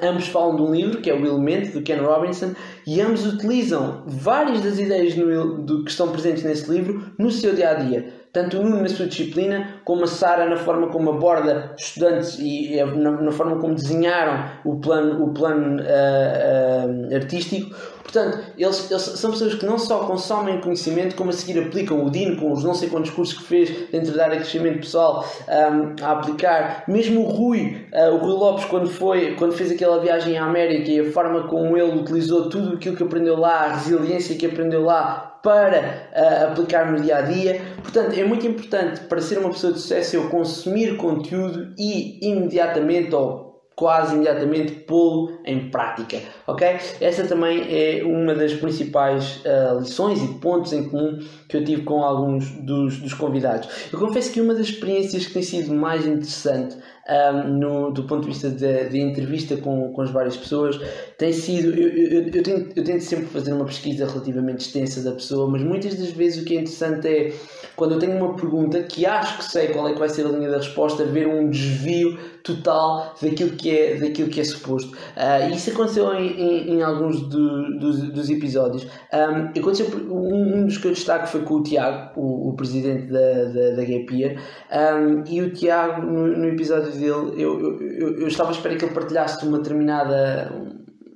Ambos 0.02 0.28
falam 0.28 0.56
de 0.56 0.62
um 0.62 0.74
livro 0.74 1.02
que 1.02 1.10
é 1.10 1.14
o 1.14 1.26
Elemento, 1.26 1.74
do 1.74 1.82
Ken 1.82 1.98
Robinson, 1.98 2.54
e 2.88 3.02
ambos 3.02 3.26
utilizam 3.26 4.04
várias 4.08 4.62
das 4.62 4.80
ideias 4.80 5.16
no, 5.16 5.62
do, 5.62 5.84
que 5.84 5.92
estão 5.92 6.12
presentes 6.12 6.44
nesse 6.44 6.72
livro 6.72 7.12
no 7.20 7.30
seu 7.30 7.54
dia 7.54 7.72
a 7.72 7.74
dia. 7.74 8.14
Tanto 8.36 8.60
o 8.60 8.64
Nuno 8.64 8.82
na 8.82 8.90
sua 8.90 9.06
disciplina, 9.06 9.80
como 9.86 10.04
a 10.04 10.08
Sara 10.08 10.46
na 10.46 10.58
forma 10.58 10.88
como 10.88 11.10
aborda 11.10 11.74
estudantes 11.78 12.38
e 12.38 12.76
na, 12.84 13.12
na 13.12 13.32
forma 13.32 13.56
como 13.62 13.74
desenharam 13.74 14.44
o 14.66 14.76
plano, 14.76 15.24
o 15.24 15.34
plano 15.34 15.82
uh, 15.82 17.12
uh, 17.12 17.16
artístico. 17.16 17.74
Portanto, 18.04 18.40
eles, 18.58 18.92
eles, 18.92 19.04
são 19.04 19.32
pessoas 19.32 19.54
que 19.54 19.66
não 19.66 19.80
só 19.80 20.00
consomem 20.00 20.60
conhecimento, 20.60 21.16
como 21.16 21.30
a 21.30 21.34
seguir 21.34 21.60
aplicam 21.60 22.06
o 22.06 22.10
Dino 22.10 22.36
com 22.36 22.52
os 22.52 22.62
não 22.62 22.74
sei 22.74 22.90
quantos 22.90 23.12
cursos 23.12 23.38
que 23.38 23.44
fez 23.46 23.90
dentro 23.90 24.14
da 24.14 24.26
área 24.26 24.36
de 24.36 24.44
crescimento 24.44 24.80
pessoal 24.80 25.26
um, 25.48 26.04
a 26.04 26.12
aplicar. 26.12 26.84
Mesmo 26.90 27.22
o 27.22 27.30
Rui, 27.30 27.88
uh, 27.94 28.16
o 28.16 28.18
Rui 28.18 28.34
Lopes, 28.34 28.66
quando, 28.66 28.90
foi, 28.90 29.36
quando 29.36 29.54
fez 29.54 29.72
aquela 29.72 30.02
viagem 30.02 30.38
à 30.38 30.44
América 30.44 30.92
e 30.92 31.00
a 31.00 31.12
forma 31.14 31.48
como 31.48 31.78
ele 31.78 32.02
utilizou 32.02 32.50
tudo 32.50 32.76
aquilo 32.76 32.98
que 32.98 33.04
aprendeu 33.04 33.40
lá, 33.40 33.62
a 33.62 33.74
resiliência 33.76 34.36
que 34.36 34.46
aprendeu 34.46 34.84
lá 34.84 35.35
para 35.46 36.10
uh, 36.12 36.52
aplicar 36.52 36.92
no 36.92 37.00
dia 37.00 37.18
a 37.18 37.22
dia. 37.22 37.62
Portanto, 37.84 38.20
é 38.20 38.24
muito 38.24 38.48
importante 38.48 39.02
para 39.02 39.22
ser 39.22 39.38
uma 39.38 39.50
pessoa 39.50 39.72
de 39.72 39.80
sucesso 39.80 40.16
eu 40.16 40.28
consumir 40.28 40.98
conteúdo 40.98 41.72
e 41.78 42.28
imediatamente 42.28 43.14
ou 43.14 43.46
quase 43.76 44.16
imediatamente 44.16 44.72
pô-lo 44.72 45.38
em 45.46 45.70
prática, 45.70 46.18
ok? 46.48 46.78
Essa 47.02 47.28
também 47.28 47.66
é 47.70 48.04
uma 48.04 48.34
das 48.34 48.54
principais 48.54 49.42
uh, 49.46 49.80
lições 49.80 50.24
e 50.24 50.28
pontos 50.40 50.72
em 50.72 50.90
comum 50.90 51.20
que 51.48 51.58
eu 51.58 51.64
tive 51.64 51.84
com 51.84 52.02
alguns 52.02 52.50
dos, 52.52 52.98
dos 53.00 53.14
convidados. 53.14 53.68
Eu 53.92 54.00
confesso 54.00 54.32
que 54.32 54.40
uma 54.42 54.54
das 54.54 54.68
experiências 54.68 55.28
que 55.28 55.34
tem 55.34 55.44
sido 55.44 55.74
mais 55.74 56.06
interessante 56.06 56.78
um, 57.08 57.50
no, 57.60 57.92
do 57.92 58.04
ponto 58.04 58.22
de 58.22 58.28
vista 58.28 58.50
de 58.50 59.00
entrevista 59.00 59.58
com, 59.58 59.92
com 59.94 60.02
as 60.02 60.10
várias 60.10 60.36
pessoas 60.36 60.80
tem 61.18 61.32
sido. 61.32 61.70
Eu, 61.78 61.90
eu, 61.90 62.24
eu, 62.30 62.44
tento, 62.44 62.78
eu 62.78 62.84
tento 62.84 63.02
sempre 63.02 63.26
fazer 63.28 63.54
uma 63.54 63.66
pesquisa 63.66 64.08
relativamente 64.08 64.66
extensa 64.66 65.02
da 65.02 65.12
pessoa, 65.12 65.50
mas 65.50 65.62
muitas 65.62 65.96
das 65.96 66.12
vezes 66.12 66.42
o 66.42 66.46
que 66.46 66.58
é 66.58 66.62
interessante 66.62 67.08
é 67.08 67.34
quando 67.76 67.94
eu 67.94 68.00
tenho 68.00 68.18
uma 68.18 68.36
pergunta 68.36 68.82
que 68.84 69.06
acho 69.06 69.40
que 69.40 69.46
sei 69.46 69.68
qual 69.68 69.88
é 69.88 69.94
que 69.94 70.00
vai 70.00 70.10
ser 70.10 70.26
a 70.26 70.30
linha 70.30 70.50
da 70.50 70.58
resposta, 70.58 71.04
ver 71.04 71.28
um 71.28 71.50
desvio 71.50 72.18
total 72.44 73.16
daquilo 73.22 73.52
que 73.52 73.70
é, 73.70 73.96
daquilo 73.96 74.30
que 74.30 74.40
é 74.40 74.44
suposto. 74.44 74.92
Uh, 74.92 75.54
isso 75.54 75.72
aconteceu 75.72 76.14
em, 76.14 76.28
em, 76.40 76.76
em 76.76 76.82
alguns 76.84 77.22
do, 77.28 77.80
dos, 77.80 78.02
dos 78.12 78.30
episódios. 78.30 78.88
Um, 79.12 79.60
aconteceu, 79.60 79.88
um, 80.10 80.60
um, 80.60 80.66
dos 80.66 80.78
que 80.78 80.88
eu 80.88 80.92
destaco 80.92 81.28
foi 81.28 81.42
com 81.42 81.56
o 81.56 81.64
Tiago, 81.64 82.20
o, 82.20 82.50
o 82.50 82.54
presidente 82.54 83.12
da, 83.12 83.46
da, 83.46 83.70
da 83.72 83.84
Gap 83.84 84.08
Year, 84.12 84.38
um, 84.72 85.24
e 85.28 85.42
o 85.42 85.52
Tiago, 85.52 86.02
no, 86.02 86.28
no 86.28 86.46
episódio 86.46 86.95
dele, 86.98 87.42
eu, 87.42 87.80
eu, 87.80 88.20
eu, 88.20 88.28
estava 88.28 88.50
a 88.50 88.54
esperar 88.54 88.78
que 88.78 88.86
ele 88.86 88.94
partilhasse 88.94 89.46
uma 89.46 89.58
determinada 89.58 90.52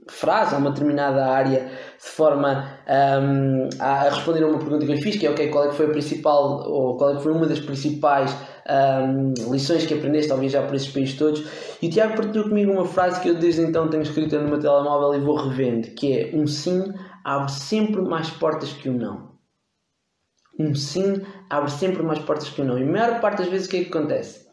frase, 0.10 0.56
uma 0.56 0.72
determinada 0.72 1.28
área, 1.28 1.70
de 1.98 2.06
forma 2.06 2.80
um, 3.22 3.70
a 3.80 4.10
responder 4.10 4.44
a 4.44 4.48
uma 4.48 4.58
pergunta 4.58 4.86
que 4.86 4.92
eu 4.92 4.96
lhe 4.96 5.02
fiz, 5.02 5.18
que 5.18 5.28
é 5.28 5.30
ok, 5.30 5.50
qual 5.50 5.66
é 5.66 5.68
que 5.70 5.76
foi 5.76 5.86
a 5.86 5.90
principal, 5.90 6.64
ou 6.68 6.98
qual 6.98 7.12
é 7.12 7.16
que 7.18 7.24
foi 7.24 7.32
uma 7.32 7.46
das 7.46 7.60
principais 7.60 8.36
um, 8.70 9.52
lições 9.52 9.86
que 9.86 9.94
aprendeste 9.94 10.32
ao 10.32 10.38
viajar 10.38 10.66
por 10.66 10.76
esses 10.76 10.90
países 10.90 11.16
todos. 11.18 11.44
E 11.82 11.88
o 11.88 11.90
Tiago 11.90 12.16
partilhou 12.16 12.50
comigo 12.50 12.72
uma 12.72 12.86
frase 12.86 13.22
que 13.22 13.30
eu 13.30 13.36
desde 13.36 13.62
então 13.62 13.90
tenho 13.90 14.04
escrita 14.04 14.40
no 14.40 14.50
meu 14.50 14.60
telemóvel 14.60 15.16
e 15.16 15.24
vou 15.24 15.36
revendo, 15.36 15.90
que 15.92 16.14
é 16.14 16.32
um 16.34 16.46
sim 16.48 16.92
abre 17.24 17.52
sempre 17.52 18.02
mais 18.02 18.30
portas 18.30 18.72
que 18.74 18.90
um 18.90 18.98
não. 18.98 19.30
Um 20.60 20.76
sim 20.76 21.22
abre 21.50 21.72
sempre 21.72 22.04
mais 22.04 22.20
portas 22.20 22.50
que 22.50 22.62
um 22.62 22.66
não. 22.66 22.78
E 22.78 22.84
a 22.84 22.86
maior 22.86 23.22
parte 23.22 23.40
das 23.40 23.48
vezes 23.48 23.68
o 23.68 23.70
que 23.70 23.78
é 23.78 23.84
que 23.84 23.90
acontece? 23.90 24.49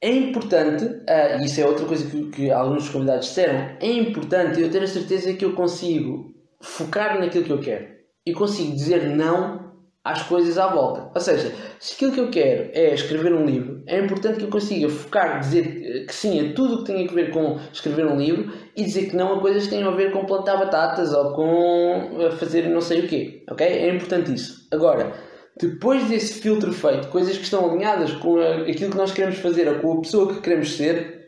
É 0.00 0.10
importante, 0.10 0.84
uh, 0.84 1.44
isso 1.44 1.60
é 1.60 1.66
outra 1.66 1.84
coisa 1.84 2.08
que, 2.08 2.30
que 2.30 2.50
alguns 2.50 2.84
dos 2.84 2.92
convidados 2.92 3.26
disseram, 3.26 3.76
é 3.80 3.90
importante 3.90 4.60
eu 4.60 4.70
ter 4.70 4.82
a 4.82 4.86
certeza 4.86 5.32
que 5.32 5.44
eu 5.44 5.54
consigo 5.54 6.32
focar 6.60 7.18
naquilo 7.18 7.44
que 7.44 7.52
eu 7.52 7.60
quero 7.60 7.86
e 8.24 8.32
consigo 8.32 8.72
dizer 8.72 9.08
não 9.08 9.68
às 10.04 10.22
coisas 10.22 10.56
à 10.56 10.68
volta. 10.68 11.10
Ou 11.14 11.20
seja, 11.20 11.52
se 11.80 11.94
aquilo 11.94 12.12
que 12.12 12.20
eu 12.20 12.30
quero 12.30 12.70
é 12.72 12.94
escrever 12.94 13.32
um 13.32 13.44
livro, 13.44 13.82
é 13.86 13.98
importante 13.98 14.38
que 14.38 14.44
eu 14.44 14.50
consiga 14.50 14.88
focar, 14.88 15.40
dizer 15.40 16.06
que 16.06 16.14
sim 16.14 16.48
a 16.48 16.54
tudo 16.54 16.74
o 16.74 16.78
que 16.78 16.92
tem 16.92 17.06
a 17.06 17.12
ver 17.12 17.30
com 17.30 17.58
escrever 17.72 18.06
um 18.06 18.16
livro 18.16 18.52
e 18.76 18.84
dizer 18.84 19.10
que 19.10 19.16
não 19.16 19.34
a 19.34 19.40
coisas 19.40 19.64
que 19.64 19.70
tenham 19.70 19.90
a 19.90 19.96
ver 19.96 20.12
com 20.12 20.24
plantar 20.24 20.56
batatas 20.56 21.12
ou 21.12 21.32
com 21.34 22.30
fazer 22.38 22.68
não 22.68 22.80
sei 22.80 23.00
o 23.00 23.08
quê. 23.08 23.44
Ok? 23.50 23.66
É 23.66 23.92
importante 23.92 24.32
isso. 24.32 24.66
Agora, 24.70 25.12
depois 25.60 26.08
desse 26.08 26.34
filtro 26.34 26.72
feito, 26.72 27.08
coisas 27.08 27.36
que 27.36 27.44
estão 27.44 27.68
alinhadas 27.68 28.12
com 28.12 28.40
aquilo 28.40 28.90
que 28.90 28.96
nós 28.96 29.12
queremos 29.12 29.38
fazer 29.38 29.68
ou 29.68 29.80
com 29.80 29.98
a 29.98 30.00
pessoa 30.00 30.34
que 30.34 30.40
queremos 30.40 30.76
ser, 30.76 31.18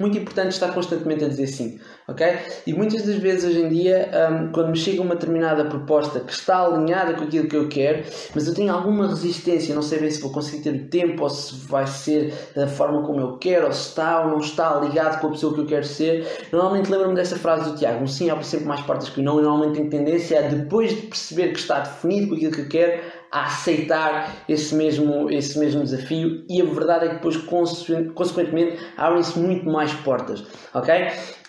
muito 0.00 0.16
importante 0.16 0.52
estar 0.52 0.72
constantemente 0.72 1.24
a 1.24 1.28
dizer 1.28 1.46
sim, 1.46 1.78
ok? 2.08 2.26
E 2.66 2.72
muitas 2.72 3.02
das 3.02 3.16
vezes 3.16 3.44
hoje 3.44 3.60
em 3.60 3.68
dia, 3.68 4.10
um, 4.30 4.50
quando 4.50 4.70
me 4.70 4.76
chega 4.76 5.02
uma 5.02 5.14
determinada 5.14 5.66
proposta 5.66 6.20
que 6.20 6.32
está 6.32 6.64
alinhada 6.64 7.12
com 7.12 7.24
aquilo 7.24 7.46
que 7.46 7.56
eu 7.56 7.68
quero, 7.68 8.04
mas 8.34 8.48
eu 8.48 8.54
tenho 8.54 8.72
alguma 8.72 9.06
resistência, 9.06 9.74
não 9.74 9.82
sei 9.82 9.98
bem 9.98 10.10
se 10.10 10.20
vou 10.22 10.32
conseguir 10.32 10.62
ter 10.62 10.74
o 10.74 10.88
tempo 10.88 11.22
ou 11.22 11.28
se 11.28 11.54
vai 11.66 11.86
ser 11.86 12.32
da 12.56 12.66
forma 12.66 13.02
como 13.02 13.20
eu 13.20 13.36
quero, 13.36 13.66
ou 13.66 13.72
se 13.72 13.90
está 13.90 14.22
ou 14.22 14.30
não 14.30 14.38
está 14.38 14.80
ligado 14.80 15.20
com 15.20 15.26
a 15.26 15.30
pessoa 15.32 15.52
que 15.52 15.60
eu 15.60 15.66
quero 15.66 15.84
ser, 15.84 16.26
normalmente 16.50 16.90
lembro-me 16.90 17.14
dessa 17.14 17.36
frase 17.36 17.70
do 17.70 17.76
Tiago: 17.76 18.02
um 18.02 18.06
sim 18.06 18.30
abre 18.30 18.44
sempre 18.44 18.66
mais 18.66 18.80
portas 18.80 19.10
que 19.10 19.20
o 19.20 19.22
não, 19.22 19.38
e 19.38 19.42
normalmente 19.42 19.76
tenho 19.76 19.90
tendência 19.90 20.38
a, 20.38 20.42
depois 20.48 20.90
de 20.92 21.08
perceber 21.08 21.52
que 21.52 21.58
está 21.58 21.80
definido 21.80 22.28
com 22.28 22.34
aquilo 22.36 22.52
que 22.52 22.60
eu 22.62 22.68
quero, 22.68 23.19
a 23.32 23.44
aceitar 23.44 24.44
esse 24.48 24.74
mesmo, 24.74 25.30
esse 25.30 25.58
mesmo 25.58 25.82
desafio 25.82 26.44
e 26.48 26.60
a 26.60 26.64
verdade 26.64 27.06
é 27.06 27.08
que 27.10 27.14
depois 27.14 27.36
consequentemente 27.36 28.78
abrem-se 28.96 29.38
muito 29.38 29.66
mais 29.66 29.92
portas, 29.94 30.44
ok? 30.74 30.94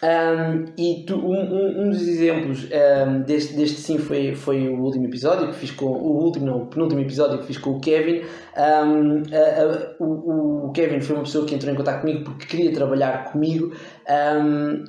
Um, 0.03 0.65
e 0.77 1.03
tu, 1.05 1.15
um, 1.15 1.85
um, 1.85 1.89
dos 1.89 2.07
exemplos 2.07 2.65
um, 2.65 3.21
deste, 3.21 3.55
deste 3.55 3.81
sim 3.81 3.97
foi, 3.97 4.35
foi 4.35 4.67
o 4.67 4.79
último 4.79 5.05
episódio 5.05 5.47
que 5.47 5.55
fiz 5.55 5.71
com 5.71 5.85
o 5.85 6.23
último, 6.23 6.45
não, 6.45 6.63
o 6.63 6.65
penúltimo 6.67 7.01
episódio 7.01 7.39
que 7.39 7.45
fiz 7.45 7.57
com 7.57 7.71
o 7.71 7.79
Kevin. 7.79 8.21
A, 8.55 8.81
a, 8.81 10.03
o, 10.03 10.67
o, 10.67 10.71
Kevin 10.71 11.01
foi 11.01 11.15
uma 11.15 11.23
pessoa 11.23 11.45
que 11.45 11.55
entrou 11.55 11.73
em 11.73 11.77
contato 11.77 12.01
comigo 12.01 12.23
porque 12.25 12.45
queria 12.45 12.73
trabalhar 12.73 13.31
comigo 13.31 13.73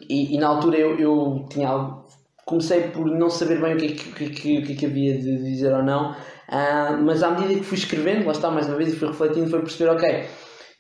e, 0.09 0.35
e, 0.35 0.39
na 0.39 0.49
altura 0.49 0.79
eu, 0.79 0.99
eu 0.99 1.47
tinha 1.51 1.69
algo 1.69 2.03
comecei 2.45 2.89
por 2.89 3.07
não 3.07 3.31
saber 3.31 3.61
bem 3.61 3.75
o 3.75 3.77
que, 3.79 3.89
que, 3.93 4.31
que, 4.31 4.63
que, 4.63 4.75
que 4.75 4.87
havia 4.87 5.17
de 5.17 5.37
dizer 5.43 5.73
ou 5.73 5.83
não, 5.83 6.15
uh, 6.53 7.03
mas 7.03 7.23
à 7.23 7.31
medida 7.31 7.61
que 7.61 7.65
fui 7.65 7.79
escrevendo, 7.79 8.27
lá 8.27 8.33
está 8.33 8.51
mais 8.51 8.69
uma 8.69 8.77
vez, 8.77 8.93
e 8.93 8.97
fui 8.97 9.09
refletindo, 9.09 9.49
foi 9.49 9.61
perceber, 9.61 9.91
ok, 9.91 10.27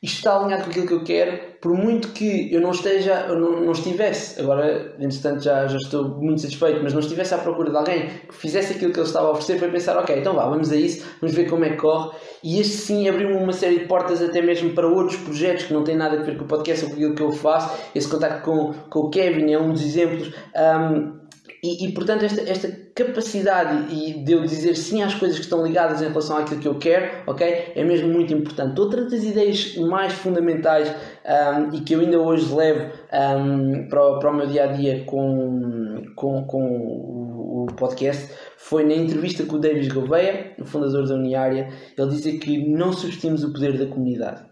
isto 0.02 0.16
está 0.16 0.36
alinhado 0.36 0.64
com 0.64 0.70
aquilo 0.70 0.86
que 0.88 0.94
eu 0.94 1.04
quero, 1.04 1.38
por 1.60 1.72
muito 1.74 2.08
que 2.08 2.52
eu 2.52 2.60
não 2.60 2.72
esteja, 2.72 3.26
eu 3.28 3.38
não, 3.38 3.60
não 3.60 3.70
estivesse, 3.70 4.40
agora, 4.40 4.96
entretanto, 4.98 5.44
já, 5.44 5.64
já 5.68 5.76
estou 5.76 6.20
muito 6.20 6.40
satisfeito, 6.40 6.80
mas 6.82 6.92
não 6.92 6.98
estivesse 6.98 7.32
à 7.34 7.38
procura 7.38 7.70
de 7.70 7.76
alguém 7.76 8.08
que 8.28 8.34
fizesse 8.34 8.72
aquilo 8.72 8.92
que 8.92 8.98
ele 8.98 9.06
estava 9.06 9.28
a 9.28 9.30
oferecer, 9.30 9.60
foi 9.60 9.70
pensar, 9.70 9.96
ok, 9.96 10.18
então 10.18 10.34
vá, 10.34 10.48
vamos 10.48 10.72
a 10.72 10.76
isso, 10.76 11.06
vamos 11.20 11.36
ver 11.36 11.48
como 11.48 11.64
é 11.64 11.70
que 11.70 11.76
corre, 11.76 12.16
e 12.42 12.60
este 12.60 12.78
sim 12.78 13.08
abriu-me 13.08 13.36
uma 13.36 13.52
série 13.52 13.78
de 13.78 13.84
portas 13.86 14.20
até 14.20 14.42
mesmo 14.42 14.70
para 14.70 14.88
outros 14.88 15.20
projetos 15.20 15.66
que 15.66 15.72
não 15.72 15.84
têm 15.84 15.96
nada 15.96 16.18
a 16.18 16.22
ver 16.24 16.36
com 16.36 16.46
o 16.46 16.48
podcast 16.48 16.84
ou 16.84 16.90
com 16.90 16.96
aquilo 16.96 17.14
que 17.14 17.22
eu 17.22 17.30
faço, 17.30 17.72
esse 17.94 18.08
contacto 18.08 18.42
com, 18.42 18.72
com 18.90 18.98
o 19.06 19.08
Kevin 19.08 19.52
é 19.52 19.58
um 19.60 19.70
dos 19.70 19.82
exemplos, 19.82 20.34
um, 20.56 21.21
e, 21.62 21.86
e, 21.86 21.92
portanto, 21.92 22.24
esta, 22.24 22.40
esta 22.40 22.68
capacidade 22.92 24.24
de 24.24 24.32
eu 24.32 24.42
dizer 24.42 24.74
sim 24.74 25.00
às 25.00 25.14
coisas 25.14 25.38
que 25.38 25.44
estão 25.44 25.64
ligadas 25.64 26.02
em 26.02 26.08
relação 26.08 26.36
àquilo 26.36 26.60
que 26.60 26.66
eu 26.66 26.76
quero, 26.76 27.22
ok? 27.24 27.72
É 27.76 27.84
mesmo 27.84 28.08
muito 28.08 28.34
importante. 28.34 28.80
Outra 28.80 29.04
das 29.04 29.22
ideias 29.22 29.76
mais 29.76 30.12
fundamentais 30.12 30.92
um, 31.24 31.72
e 31.72 31.80
que 31.82 31.94
eu 31.94 32.00
ainda 32.00 32.18
hoje 32.18 32.52
levo 32.52 32.90
um, 33.12 33.88
para, 33.88 34.18
para 34.18 34.30
o 34.30 34.34
meu 34.34 34.46
dia 34.48 34.64
a 34.64 34.66
dia 34.66 35.04
com, 35.04 36.02
com, 36.16 36.44
com 36.46 36.64
o, 36.64 37.62
o 37.62 37.66
podcast 37.76 38.34
foi 38.56 38.84
na 38.84 38.94
entrevista 38.94 39.44
com 39.44 39.54
o 39.54 39.60
Davis 39.60 39.86
Gouveia, 39.86 40.56
o 40.58 40.64
fundador 40.64 41.06
da 41.06 41.14
Uniária, 41.14 41.68
ele 41.96 42.08
dizia 42.08 42.40
que 42.40 42.58
não 42.58 42.92
subestimos 42.92 43.44
o 43.44 43.52
poder 43.52 43.78
da 43.78 43.86
comunidade. 43.86 44.50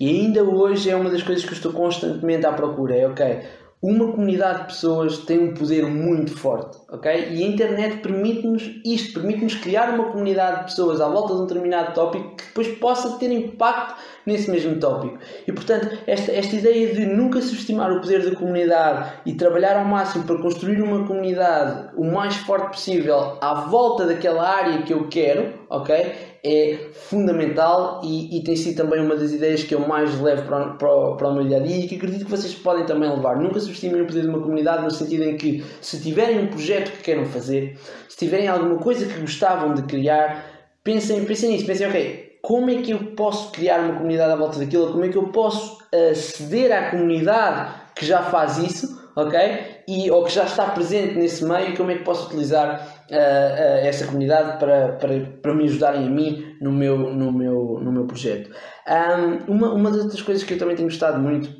E 0.00 0.08
ainda 0.08 0.42
hoje 0.42 0.88
é 0.88 0.96
uma 0.96 1.10
das 1.10 1.22
coisas 1.22 1.44
que 1.44 1.50
eu 1.50 1.56
estou 1.56 1.72
constantemente 1.72 2.46
à 2.46 2.52
procura. 2.52 2.96
É 2.96 3.06
ok, 3.06 3.42
uma 3.82 4.12
comunidade 4.12 4.60
de 4.60 4.64
pessoas 4.66 5.18
tem 5.18 5.38
um 5.38 5.54
poder 5.54 5.86
muito 5.86 6.36
forte, 6.36 6.78
ok? 6.90 7.28
E 7.30 7.42
a 7.42 7.46
internet 7.46 8.02
permite-nos 8.02 8.70
isto, 8.84 9.14
permite-nos 9.14 9.54
criar 9.54 9.94
uma 9.94 10.12
comunidade 10.12 10.58
de 10.58 10.64
pessoas 10.64 11.00
à 11.00 11.08
volta 11.08 11.34
de 11.34 11.40
um 11.40 11.46
determinado 11.46 11.94
tópico 11.94 12.36
que 12.36 12.44
depois 12.44 12.68
possa 12.78 13.18
ter 13.18 13.32
impacto 13.32 13.94
nesse 14.26 14.50
mesmo 14.50 14.78
tópico. 14.78 15.18
E 15.48 15.52
portanto, 15.52 15.96
esta, 16.06 16.30
esta 16.30 16.56
ideia 16.56 16.94
de 16.94 17.06
nunca 17.06 17.40
subestimar 17.40 17.90
o 17.90 18.02
poder 18.02 18.22
da 18.28 18.36
comunidade 18.36 19.12
e 19.24 19.32
trabalhar 19.32 19.78
ao 19.78 19.86
máximo 19.86 20.24
para 20.24 20.36
construir 20.42 20.82
uma 20.82 21.06
comunidade 21.06 21.88
o 21.96 22.04
mais 22.04 22.36
forte 22.36 22.72
possível 22.72 23.38
à 23.40 23.62
volta 23.62 24.06
daquela 24.06 24.46
área 24.46 24.82
que 24.82 24.92
eu 24.92 25.08
quero, 25.08 25.54
ok? 25.70 26.29
É 26.44 26.88
fundamental 26.92 28.00
e, 28.02 28.38
e, 28.38 28.42
tem 28.42 28.56
sido 28.56 28.76
também 28.76 29.00
uma 29.00 29.14
das 29.14 29.30
ideias 29.32 29.62
que 29.62 29.74
eu 29.74 29.80
mais 29.80 30.18
levo 30.20 30.42
para, 30.46 30.70
para, 30.70 31.14
para 31.16 31.28
o 31.28 31.34
meu 31.34 31.46
dia 31.46 31.58
a 31.58 31.60
dia 31.60 31.76
e 31.76 31.88
que 31.88 31.96
acredito 31.96 32.24
que 32.24 32.30
vocês 32.30 32.54
podem 32.54 32.86
também 32.86 33.10
levar. 33.10 33.36
Nunca 33.36 33.60
subestimem 33.60 34.02
o 34.02 34.06
poder 34.06 34.22
de 34.22 34.28
uma 34.28 34.40
comunidade 34.40 34.82
no 34.82 34.90
sentido 34.90 35.24
em 35.24 35.36
que, 35.36 35.62
se 35.80 36.00
tiverem 36.00 36.40
um 36.40 36.46
projeto 36.46 36.92
que 36.92 37.02
queiram 37.02 37.26
fazer, 37.26 37.78
se 38.08 38.16
tiverem 38.16 38.48
alguma 38.48 38.78
coisa 38.78 39.06
que 39.06 39.20
gostavam 39.20 39.74
de 39.74 39.82
criar, 39.82 40.44
pensem, 40.82 41.24
pensem 41.24 41.50
nisso. 41.50 41.66
Pensem, 41.66 41.86
ok, 41.86 42.38
como 42.40 42.70
é 42.70 42.76
que 42.76 42.92
eu 42.92 42.98
posso 43.14 43.52
criar 43.52 43.80
uma 43.80 43.94
comunidade 43.94 44.32
à 44.32 44.36
volta 44.36 44.58
daquilo? 44.58 44.92
Como 44.92 45.04
é 45.04 45.08
que 45.08 45.16
eu 45.16 45.28
posso 45.28 45.78
aceder 45.92 46.72
à 46.72 46.90
comunidade 46.90 47.74
que 47.94 48.06
já 48.06 48.22
faz 48.22 48.56
isso? 48.58 49.00
ok? 49.14 49.82
E, 49.88 50.10
ou 50.10 50.24
que 50.24 50.32
já 50.32 50.44
está 50.44 50.66
presente 50.66 51.14
nesse 51.14 51.44
meio, 51.44 51.76
como 51.76 51.90
é 51.90 51.96
que 51.96 52.04
posso 52.04 52.26
utilizar 52.26 52.99
essa 53.10 54.06
comunidade 54.06 54.58
para, 54.58 54.92
para, 54.92 55.20
para 55.42 55.54
me 55.54 55.64
ajudarem 55.64 56.06
a 56.06 56.10
mim 56.10 56.56
no 56.60 56.72
meu, 56.72 56.98
no 56.98 57.32
meu, 57.32 57.80
no 57.82 57.92
meu 57.92 58.06
projeto. 58.06 58.50
Um, 58.88 59.54
uma, 59.54 59.72
uma 59.72 59.90
das 59.90 60.02
outras 60.02 60.22
coisas 60.22 60.44
que 60.44 60.54
eu 60.54 60.58
também 60.58 60.76
tenho 60.76 60.88
gostado 60.88 61.20
muito 61.20 61.50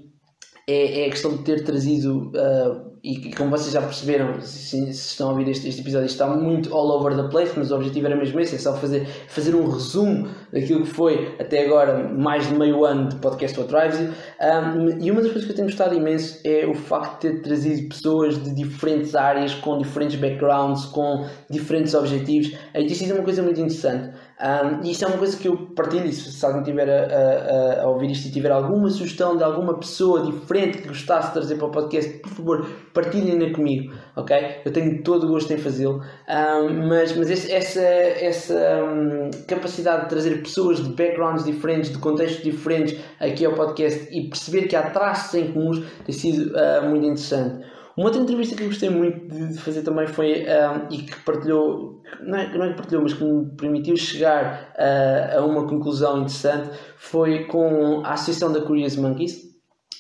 é, 0.69 1.03
é 1.03 1.07
a 1.07 1.11
questão 1.11 1.37
de 1.37 1.45
ter 1.45 1.65
trazido 1.65 2.31
uh, 2.31 2.90
e, 3.03 3.29
e, 3.29 3.33
como 3.33 3.51
vocês 3.51 3.73
já 3.73 3.81
perceberam, 3.81 4.41
se, 4.43 4.77
se 4.77 4.91
estão 4.91 5.29
a 5.29 5.33
ouvir 5.33 5.49
este, 5.49 5.69
este, 5.69 5.81
episódio, 5.81 6.07
está 6.07 6.27
muito 6.27 6.75
all 6.75 6.91
over 6.91 7.17
the 7.17 7.29
place, 7.29 7.53
mas 7.57 7.71
o 7.71 7.77
objetivo 7.77 8.07
era 8.07 8.17
mesmo 8.17 8.39
esse, 8.41 8.57
é 8.57 8.59
só 8.59 8.77
fazer, 8.77 9.07
fazer 9.29 9.55
um 9.55 9.69
resumo 9.71 10.29
daquilo 10.53 10.83
que 10.83 10.91
foi 10.91 11.35
até 11.41 11.65
agora 11.65 12.09
mais 12.09 12.47
de 12.47 12.55
meio 12.55 12.85
ano 12.85 13.09
de 13.09 13.17
podcast 13.17 13.59
What 13.59 13.73
Drives. 13.73 14.01
Um, 14.01 15.03
e 15.03 15.11
uma 15.11 15.23
das 15.23 15.33
coisas 15.33 15.45
que 15.47 15.53
eu 15.53 15.57
tenho 15.57 15.69
gostado 15.69 15.95
imenso 15.95 16.41
é 16.45 16.67
o 16.67 16.75
facto 16.75 17.23
de 17.23 17.33
ter 17.33 17.43
trazido 17.43 17.89
pessoas 17.89 18.43
de 18.43 18.55
diferentes 18.55 19.15
áreas, 19.15 19.55
com 19.55 19.79
diferentes 19.79 20.17
backgrounds, 20.17 20.85
com 20.87 21.27
diferentes 21.49 21.95
objetivos. 21.95 22.55
Aí 22.75 22.87
tem 22.87 22.95
sido 22.95 23.15
uma 23.15 23.25
coisa 23.25 23.43
muito 23.43 23.61
interessante. 23.61 24.11
Um, 24.41 24.83
e 24.83 24.93
isto 24.93 25.05
é 25.05 25.09
uma 25.09 25.19
coisa 25.19 25.37
que 25.37 25.47
eu 25.47 25.57
partilho. 25.77 26.07
E 26.07 26.13
se, 26.13 26.45
alguém 26.45 26.63
tiver 26.63 26.89
a, 26.89 27.81
a, 27.81 27.83
a, 27.83 27.89
ouvir 27.89 28.11
isto 28.11 28.29
e 28.29 28.33
tiver 28.33 28.51
alguma 28.51 28.89
sugestão 28.89 29.37
de 29.37 29.45
alguma 29.45 29.79
pessoa 29.79 30.23
diferente 30.23 30.79
que 30.79 30.89
gostasse 30.89 31.29
de 31.29 31.35
trazer 31.35 31.57
para 31.57 31.67
o 31.67 31.71
podcast, 31.71 32.11
por 32.21 32.31
favor, 32.31 32.67
partilhem-na 32.95 33.53
comigo, 33.53 33.93
ok? 34.17 34.63
Eu 34.65 34.73
tenho 34.73 35.03
todo 35.03 35.25
o 35.25 35.29
gosto 35.29 35.53
em 35.53 35.59
fazê-lo. 35.59 36.01
Um, 36.29 36.89
mas 36.89 37.15
mas 37.17 37.31
esse, 37.31 37.53
essa, 37.53 37.83
essa 37.83 38.83
um, 38.83 39.31
capacidade 39.47 40.05
de 40.05 40.09
trazer 40.09 40.43
pessoas 40.43 40.83
de 40.83 40.89
backgrounds 40.89 41.45
diferentes, 41.45 41.93
de 41.93 41.99
contextos 41.99 42.43
diferentes 42.43 42.99
aqui 43.21 43.45
ao 43.45 43.53
podcast 43.53 44.09
e 44.11 44.29
perceber 44.29 44.69
que 44.69 44.77
há 44.77 44.89
traços 44.91 45.35
em 45.35 45.53
comuns 45.53 45.85
tem 46.05 46.15
sido 46.15 46.53
uh, 46.55 46.89
muito 46.89 47.05
interessante. 47.05 47.65
Uma 48.01 48.07
outra 48.07 48.23
entrevista 48.23 48.57
que 48.57 48.63
eu 48.63 48.69
gostei 48.69 48.89
muito 48.89 49.29
de 49.29 49.59
fazer 49.59 49.83
também 49.83 50.07
foi, 50.07 50.47
um, 50.47 50.91
e 50.91 51.03
que 51.03 51.21
partilhou, 51.21 52.01
não 52.23 52.39
é, 52.39 52.57
não 52.57 52.65
é 52.65 52.69
que 52.71 52.77
partilhou, 52.77 53.03
mas 53.03 53.13
que 53.13 53.23
me 53.23 53.45
permitiu 53.57 53.95
chegar 53.95 54.73
uh, 54.75 55.39
a 55.39 55.45
uma 55.45 55.69
conclusão 55.69 56.21
interessante, 56.21 56.71
foi 56.97 57.45
com 57.45 58.01
a 58.03 58.15
Associação 58.15 58.55
da 58.55 58.63
Curious 58.63 58.97
Monkeys, 58.97 59.43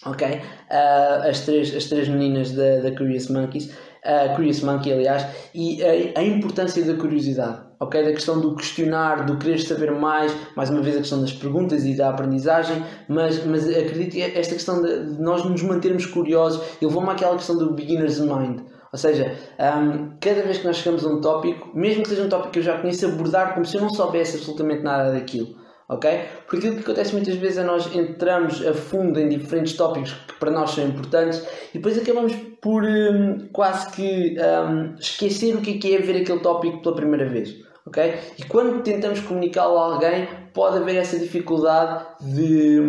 ok? 0.06 0.28
Uh, 0.28 1.28
as, 1.28 1.40
três, 1.44 1.76
as 1.76 1.84
três 1.90 2.08
meninas 2.08 2.52
da, 2.52 2.80
da 2.80 2.90
Curious 2.90 3.28
Monkeys, 3.28 3.66
uh, 3.66 4.34
Curious 4.34 4.62
Monkey, 4.62 4.94
aliás, 4.94 5.26
e 5.54 5.82
a, 5.84 6.20
a 6.20 6.22
importância 6.22 6.82
da 6.82 6.94
curiosidade 6.94 7.69
ok? 7.80 8.04
Da 8.04 8.12
questão 8.12 8.38
do 8.38 8.54
questionar, 8.54 9.24
do 9.24 9.38
querer 9.38 9.58
saber 9.58 9.90
mais, 9.90 10.32
mais 10.54 10.68
uma 10.68 10.82
vez 10.82 10.96
a 10.96 11.00
questão 11.00 11.20
das 11.20 11.32
perguntas 11.32 11.84
e 11.84 11.96
da 11.96 12.10
aprendizagem, 12.10 12.84
mas, 13.08 13.44
mas 13.44 13.66
acredito 13.68 14.12
que 14.12 14.22
esta 14.22 14.54
questão 14.54 14.82
de, 14.82 15.18
nós 15.18 15.42
nos 15.44 15.62
mantermos 15.62 16.04
curiosos, 16.06 16.62
eu 16.80 16.90
vou-me 16.90 17.08
àquela 17.08 17.34
questão 17.34 17.56
do 17.56 17.72
beginner's 17.72 18.20
mind. 18.20 18.60
Ou 18.92 18.98
seja, 18.98 19.34
um, 19.58 20.16
cada 20.20 20.42
vez 20.42 20.58
que 20.58 20.66
nós 20.66 20.76
chegamos 20.76 21.04
a 21.04 21.08
um 21.08 21.20
tópico, 21.20 21.70
mesmo 21.74 22.02
que 22.02 22.10
seja 22.10 22.22
um 22.22 22.28
tópico 22.28 22.50
que 22.50 22.58
eu 22.58 22.62
já 22.62 22.78
conheço, 22.78 23.06
abordar 23.06 23.54
como 23.54 23.64
se 23.64 23.76
eu 23.76 23.80
não 23.80 23.90
soubesse 23.90 24.36
absolutamente 24.36 24.82
nada 24.82 25.12
daquilo. 25.12 25.58
Ok? 25.88 26.08
Porque 26.46 26.58
aquilo 26.58 26.76
que 26.76 26.82
acontece 26.82 27.12
muitas 27.12 27.34
vezes 27.34 27.58
é 27.58 27.64
nós 27.64 27.92
entramos 27.92 28.64
a 28.64 28.72
fundo 28.72 29.18
em 29.18 29.28
diferentes 29.28 29.72
tópicos 29.72 30.12
que 30.12 30.34
para 30.38 30.50
nós 30.50 30.70
são 30.70 30.84
importantes 30.84 31.44
e 31.70 31.78
depois 31.78 31.98
acabamos 31.98 32.32
por 32.60 32.84
um, 32.84 33.48
quase 33.52 33.90
que 33.90 34.36
um, 34.38 34.94
esquecer 35.00 35.56
o 35.56 35.60
que 35.60 35.72
é, 35.72 35.78
que 35.78 35.96
é 35.96 35.98
ver 35.98 36.22
aquele 36.22 36.38
tópico 36.38 36.80
pela 36.80 36.94
primeira 36.94 37.28
vez 37.28 37.69
ok? 37.86 38.14
E 38.38 38.44
quando 38.44 38.82
tentamos 38.82 39.20
comunicá-lo 39.20 39.78
a 39.78 39.94
alguém, 39.94 40.28
pode 40.52 40.78
haver 40.78 40.96
essa 40.96 41.18
dificuldade 41.18 42.04
de, 42.20 42.80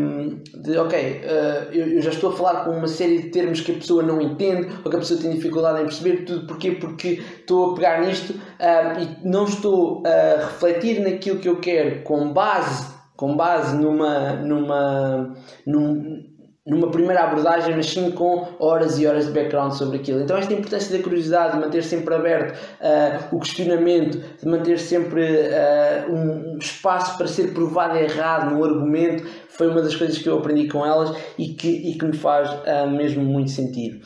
de 0.62 0.78
ok, 0.78 1.22
uh, 1.24 1.74
eu, 1.74 1.88
eu, 1.94 2.02
já 2.02 2.10
estou 2.10 2.32
a 2.32 2.36
falar 2.36 2.66
com 2.66 2.72
uma 2.72 2.88
série 2.88 3.22
de 3.22 3.30
termos 3.30 3.62
que 3.62 3.72
a 3.72 3.76
pessoa 3.76 4.04
não 4.04 4.22
entende 4.22 4.68
ou 4.84 4.90
que 4.90 4.98
a 4.98 5.00
pessoa 5.00 5.20
tem 5.20 5.32
dificuldade 5.32 5.82
em 5.82 5.86
perceber 5.86 6.26
tudo, 6.26 6.48
porquê? 6.48 6.72
Porque 6.72 7.22
estou 7.40 7.72
a 7.72 7.76
pegar 7.76 8.02
nisto 8.02 8.32
uh, 8.32 9.00
e 9.00 9.28
não 9.28 9.46
estou 9.46 10.04
a 10.06 10.46
refletir 10.46 11.00
naquilo 11.02 11.40
que 11.40 11.50
eu 11.50 11.60
quero 11.60 12.04
com 12.04 12.32
base 12.34 13.02
com 13.22 13.36
base 13.36 13.78
numa, 13.78 14.32
numa, 14.38 15.36
num, 15.64 16.24
numa 16.65 16.91
primeira 16.91 17.24
abordagem, 17.24 17.76
mas 17.76 17.88
sim 17.88 18.12
com 18.12 18.47
horas 18.60 19.00
e 19.00 19.08
horas 19.08 19.26
de 19.26 19.32
background 19.32 19.74
sobre 19.74 19.97
aquilo. 19.97 20.21
Então, 20.21 20.38
esta 20.38 20.54
importância 20.54 20.95
da 20.95 21.04
curiosidade, 21.04 21.54
de 21.54 21.60
manter 21.60 21.84
sempre 21.84 22.13
aberto 22.13 22.56
uh, 22.56 23.36
o 23.36 23.39
questionamento, 23.39 24.19
de 24.39 24.47
manter 24.47 24.78
sempre 24.78 25.24
uh, 25.24 26.12
um 26.12 26.58
espaço 26.60 27.17
para 27.17 27.28
ser 27.28 27.54
provado 27.54 27.97
errado 27.97 28.54
no 28.54 28.63
argumento, 28.63 29.28
foi 29.50 29.69
uma 29.69 29.82
das 29.82 29.95
coisas 29.95 30.19
que 30.19 30.30
eu 30.30 30.38
aprendi 30.38 30.67
com 30.67 30.86
elas 30.86 31.15
e 31.38 31.50
que, 31.50 31.67
e 31.67 31.97
que 31.97 32.06
me 32.06 32.15
faz 32.15 32.50
uh, 32.52 32.89
mesmo 32.89 33.24
muito 33.24 33.50
sentido. 33.50 34.06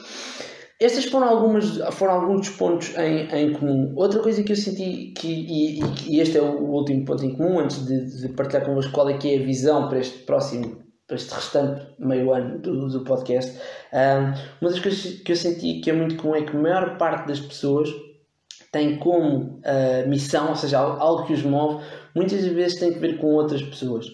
Estas 0.80 1.06
foram, 1.06 1.28
algumas, 1.28 1.78
foram 1.94 2.14
alguns 2.14 2.50
pontos 2.50 2.94
em, 2.98 3.28
em 3.34 3.54
comum. 3.54 3.94
Outra 3.96 4.20
coisa 4.20 4.44
que 4.44 4.52
eu 4.52 4.58
senti, 4.58 5.14
que, 5.16 5.28
e, 5.28 5.80
e 6.08 6.20
este 6.20 6.38
é 6.38 6.42
o 6.42 6.70
último 6.70 7.06
ponto 7.06 7.26
em 7.26 7.36
comum, 7.36 7.60
antes 7.60 7.86
de, 7.86 8.22
de 8.22 8.30
partilhar 8.30 8.66
convosco 8.66 8.92
qual 8.92 9.10
é 9.10 9.18
que 9.18 9.34
é 9.34 9.40
a 9.40 9.44
visão 9.44 9.88
para 9.88 10.00
este 10.00 10.20
próximo 10.20 10.85
para 11.08 11.18
este 11.18 11.34
restante 11.34 11.86
meio 12.00 12.34
ano 12.34 12.60
do, 12.60 12.88
do 12.88 13.02
podcast, 13.02 13.60
um, 13.94 14.26
uma 14.62 14.72
das 14.72 14.80
coisas 14.80 15.22
que 15.22 15.32
eu 15.32 15.36
senti 15.36 15.82
que 15.82 15.90
é 15.90 15.94
muito 15.94 16.16
comum 16.16 16.36
é 16.36 16.42
que 16.42 16.56
a 16.56 16.60
maior 16.60 16.98
parte 16.98 17.28
das 17.28 17.40
pessoas 17.40 17.90
tem 18.72 18.98
como 18.98 19.62
uh, 19.64 20.10
missão, 20.10 20.50
ou 20.50 20.56
seja, 20.56 20.80
algo 20.80 21.26
que 21.26 21.34
os 21.34 21.44
move, 21.44 21.84
muitas 22.14 22.46
vezes 22.46 22.80
tem 22.80 22.94
que 22.94 23.00
ver 23.00 23.18
com 23.18 23.28
outras 23.28 23.62
pessoas 23.62 24.06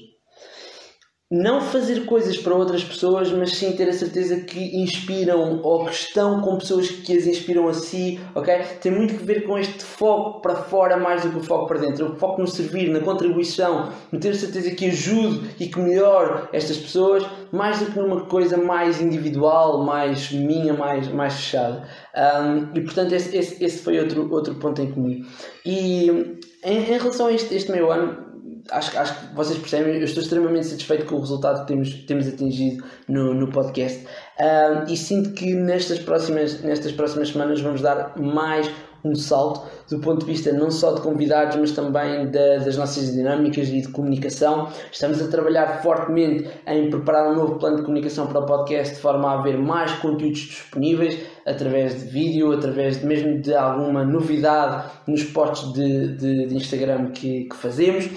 não 1.31 1.61
fazer 1.61 2.05
coisas 2.05 2.37
para 2.37 2.53
outras 2.53 2.83
pessoas, 2.83 3.31
mas 3.31 3.53
sim 3.53 3.71
ter 3.71 3.87
a 3.87 3.93
certeza 3.93 4.41
que 4.41 4.81
inspiram 4.81 5.61
ou 5.63 5.85
que 5.85 5.93
estão 5.93 6.41
com 6.41 6.57
pessoas 6.57 6.89
que 6.89 7.15
as 7.15 7.25
inspiram 7.25 7.69
a 7.69 7.73
si, 7.73 8.19
ok? 8.35 8.53
Tem 8.81 8.91
muito 8.91 9.15
que 9.15 9.23
ver 9.23 9.45
com 9.45 9.57
este 9.57 9.81
foco 9.81 10.41
para 10.41 10.55
fora 10.55 10.97
mais 10.97 11.23
do 11.23 11.29
que 11.29 11.37
o 11.37 11.43
foco 11.43 11.67
para 11.67 11.79
dentro. 11.79 12.11
O 12.11 12.15
foco 12.17 12.41
no 12.41 12.47
servir, 12.47 12.89
na 12.89 12.99
contribuição, 12.99 13.93
no 14.11 14.19
ter 14.19 14.31
a 14.31 14.35
certeza 14.35 14.71
que 14.71 14.87
ajudo 14.87 15.47
e 15.57 15.67
que 15.67 15.79
melhor 15.79 16.49
estas 16.51 16.75
pessoas, 16.75 17.25
mais 17.49 17.79
do 17.79 17.85
que 17.85 17.97
numa 17.97 18.25
coisa 18.25 18.57
mais 18.57 18.99
individual, 18.99 19.85
mais 19.85 20.29
minha, 20.33 20.73
mais, 20.73 21.07
mais 21.07 21.35
fechada. 21.35 21.87
Um, 22.13 22.77
e 22.77 22.81
portanto, 22.81 23.13
esse, 23.13 23.37
esse, 23.37 23.63
esse, 23.63 23.81
foi 23.81 23.97
outro, 24.01 24.29
outro 24.33 24.55
ponto 24.55 24.81
em 24.81 24.91
comum. 24.91 25.23
E 25.65 26.09
em, 26.61 26.77
em 26.77 26.97
relação 26.97 27.27
a 27.27 27.31
este, 27.31 27.55
este 27.55 27.71
meio 27.71 27.89
ano, 27.89 28.30
acho, 28.69 28.97
acho 28.97 29.19
que 29.19 29.35
vocês 29.35 29.57
percebem, 29.57 29.95
eu 29.95 30.03
estou 30.03 30.21
extremamente 30.21 30.67
satisfeito 30.67 31.05
com 31.05 31.15
o 31.15 31.19
resultado 31.19 31.61
que 31.61 31.67
temos, 31.67 31.93
temos 32.05 32.27
atingido 32.27 32.83
no, 33.07 33.33
no 33.33 33.49
podcast 33.49 34.05
e 34.87 34.97
sinto 34.97 35.31
que 35.31 35.53
nestas 35.53 35.99
próximas, 35.99 36.61
nestas 36.61 36.91
próximas 36.91 37.29
semanas 37.29 37.61
vamos 37.61 37.81
dar 37.81 38.17
mais 38.17 38.69
um 39.03 39.15
salto 39.15 39.67
do 39.89 39.99
ponto 39.99 40.19
de 40.19 40.31
vista 40.31 40.51
não 40.53 40.69
só 40.69 40.93
de 40.93 41.01
convidados, 41.01 41.57
mas 41.57 41.71
também 41.71 42.29
da, 42.29 42.57
das 42.57 42.77
nossas 42.77 43.11
dinâmicas 43.11 43.67
e 43.69 43.81
de 43.81 43.87
comunicação. 43.89 44.69
Estamos 44.91 45.21
a 45.21 45.27
trabalhar 45.27 45.81
fortemente 45.81 46.47
em 46.67 46.89
preparar 46.89 47.31
um 47.31 47.35
novo 47.35 47.55
plano 47.55 47.77
de 47.77 47.83
comunicação 47.83 48.27
para 48.27 48.41
o 48.41 48.45
podcast 48.45 48.95
de 48.95 49.01
forma 49.01 49.29
a 49.29 49.39
haver 49.39 49.57
mais 49.57 49.91
conteúdos 49.93 50.39
disponíveis 50.39 51.17
através 51.45 51.99
de 51.99 52.09
vídeo, 52.09 52.51
através 52.51 52.99
de, 52.99 53.05
mesmo 53.05 53.41
de 53.41 53.53
alguma 53.55 54.05
novidade 54.05 54.91
nos 55.07 55.23
posts 55.23 55.73
de, 55.73 56.15
de, 56.15 56.47
de 56.47 56.55
Instagram 56.55 57.11
que, 57.11 57.45
que 57.45 57.55
fazemos 57.55 58.07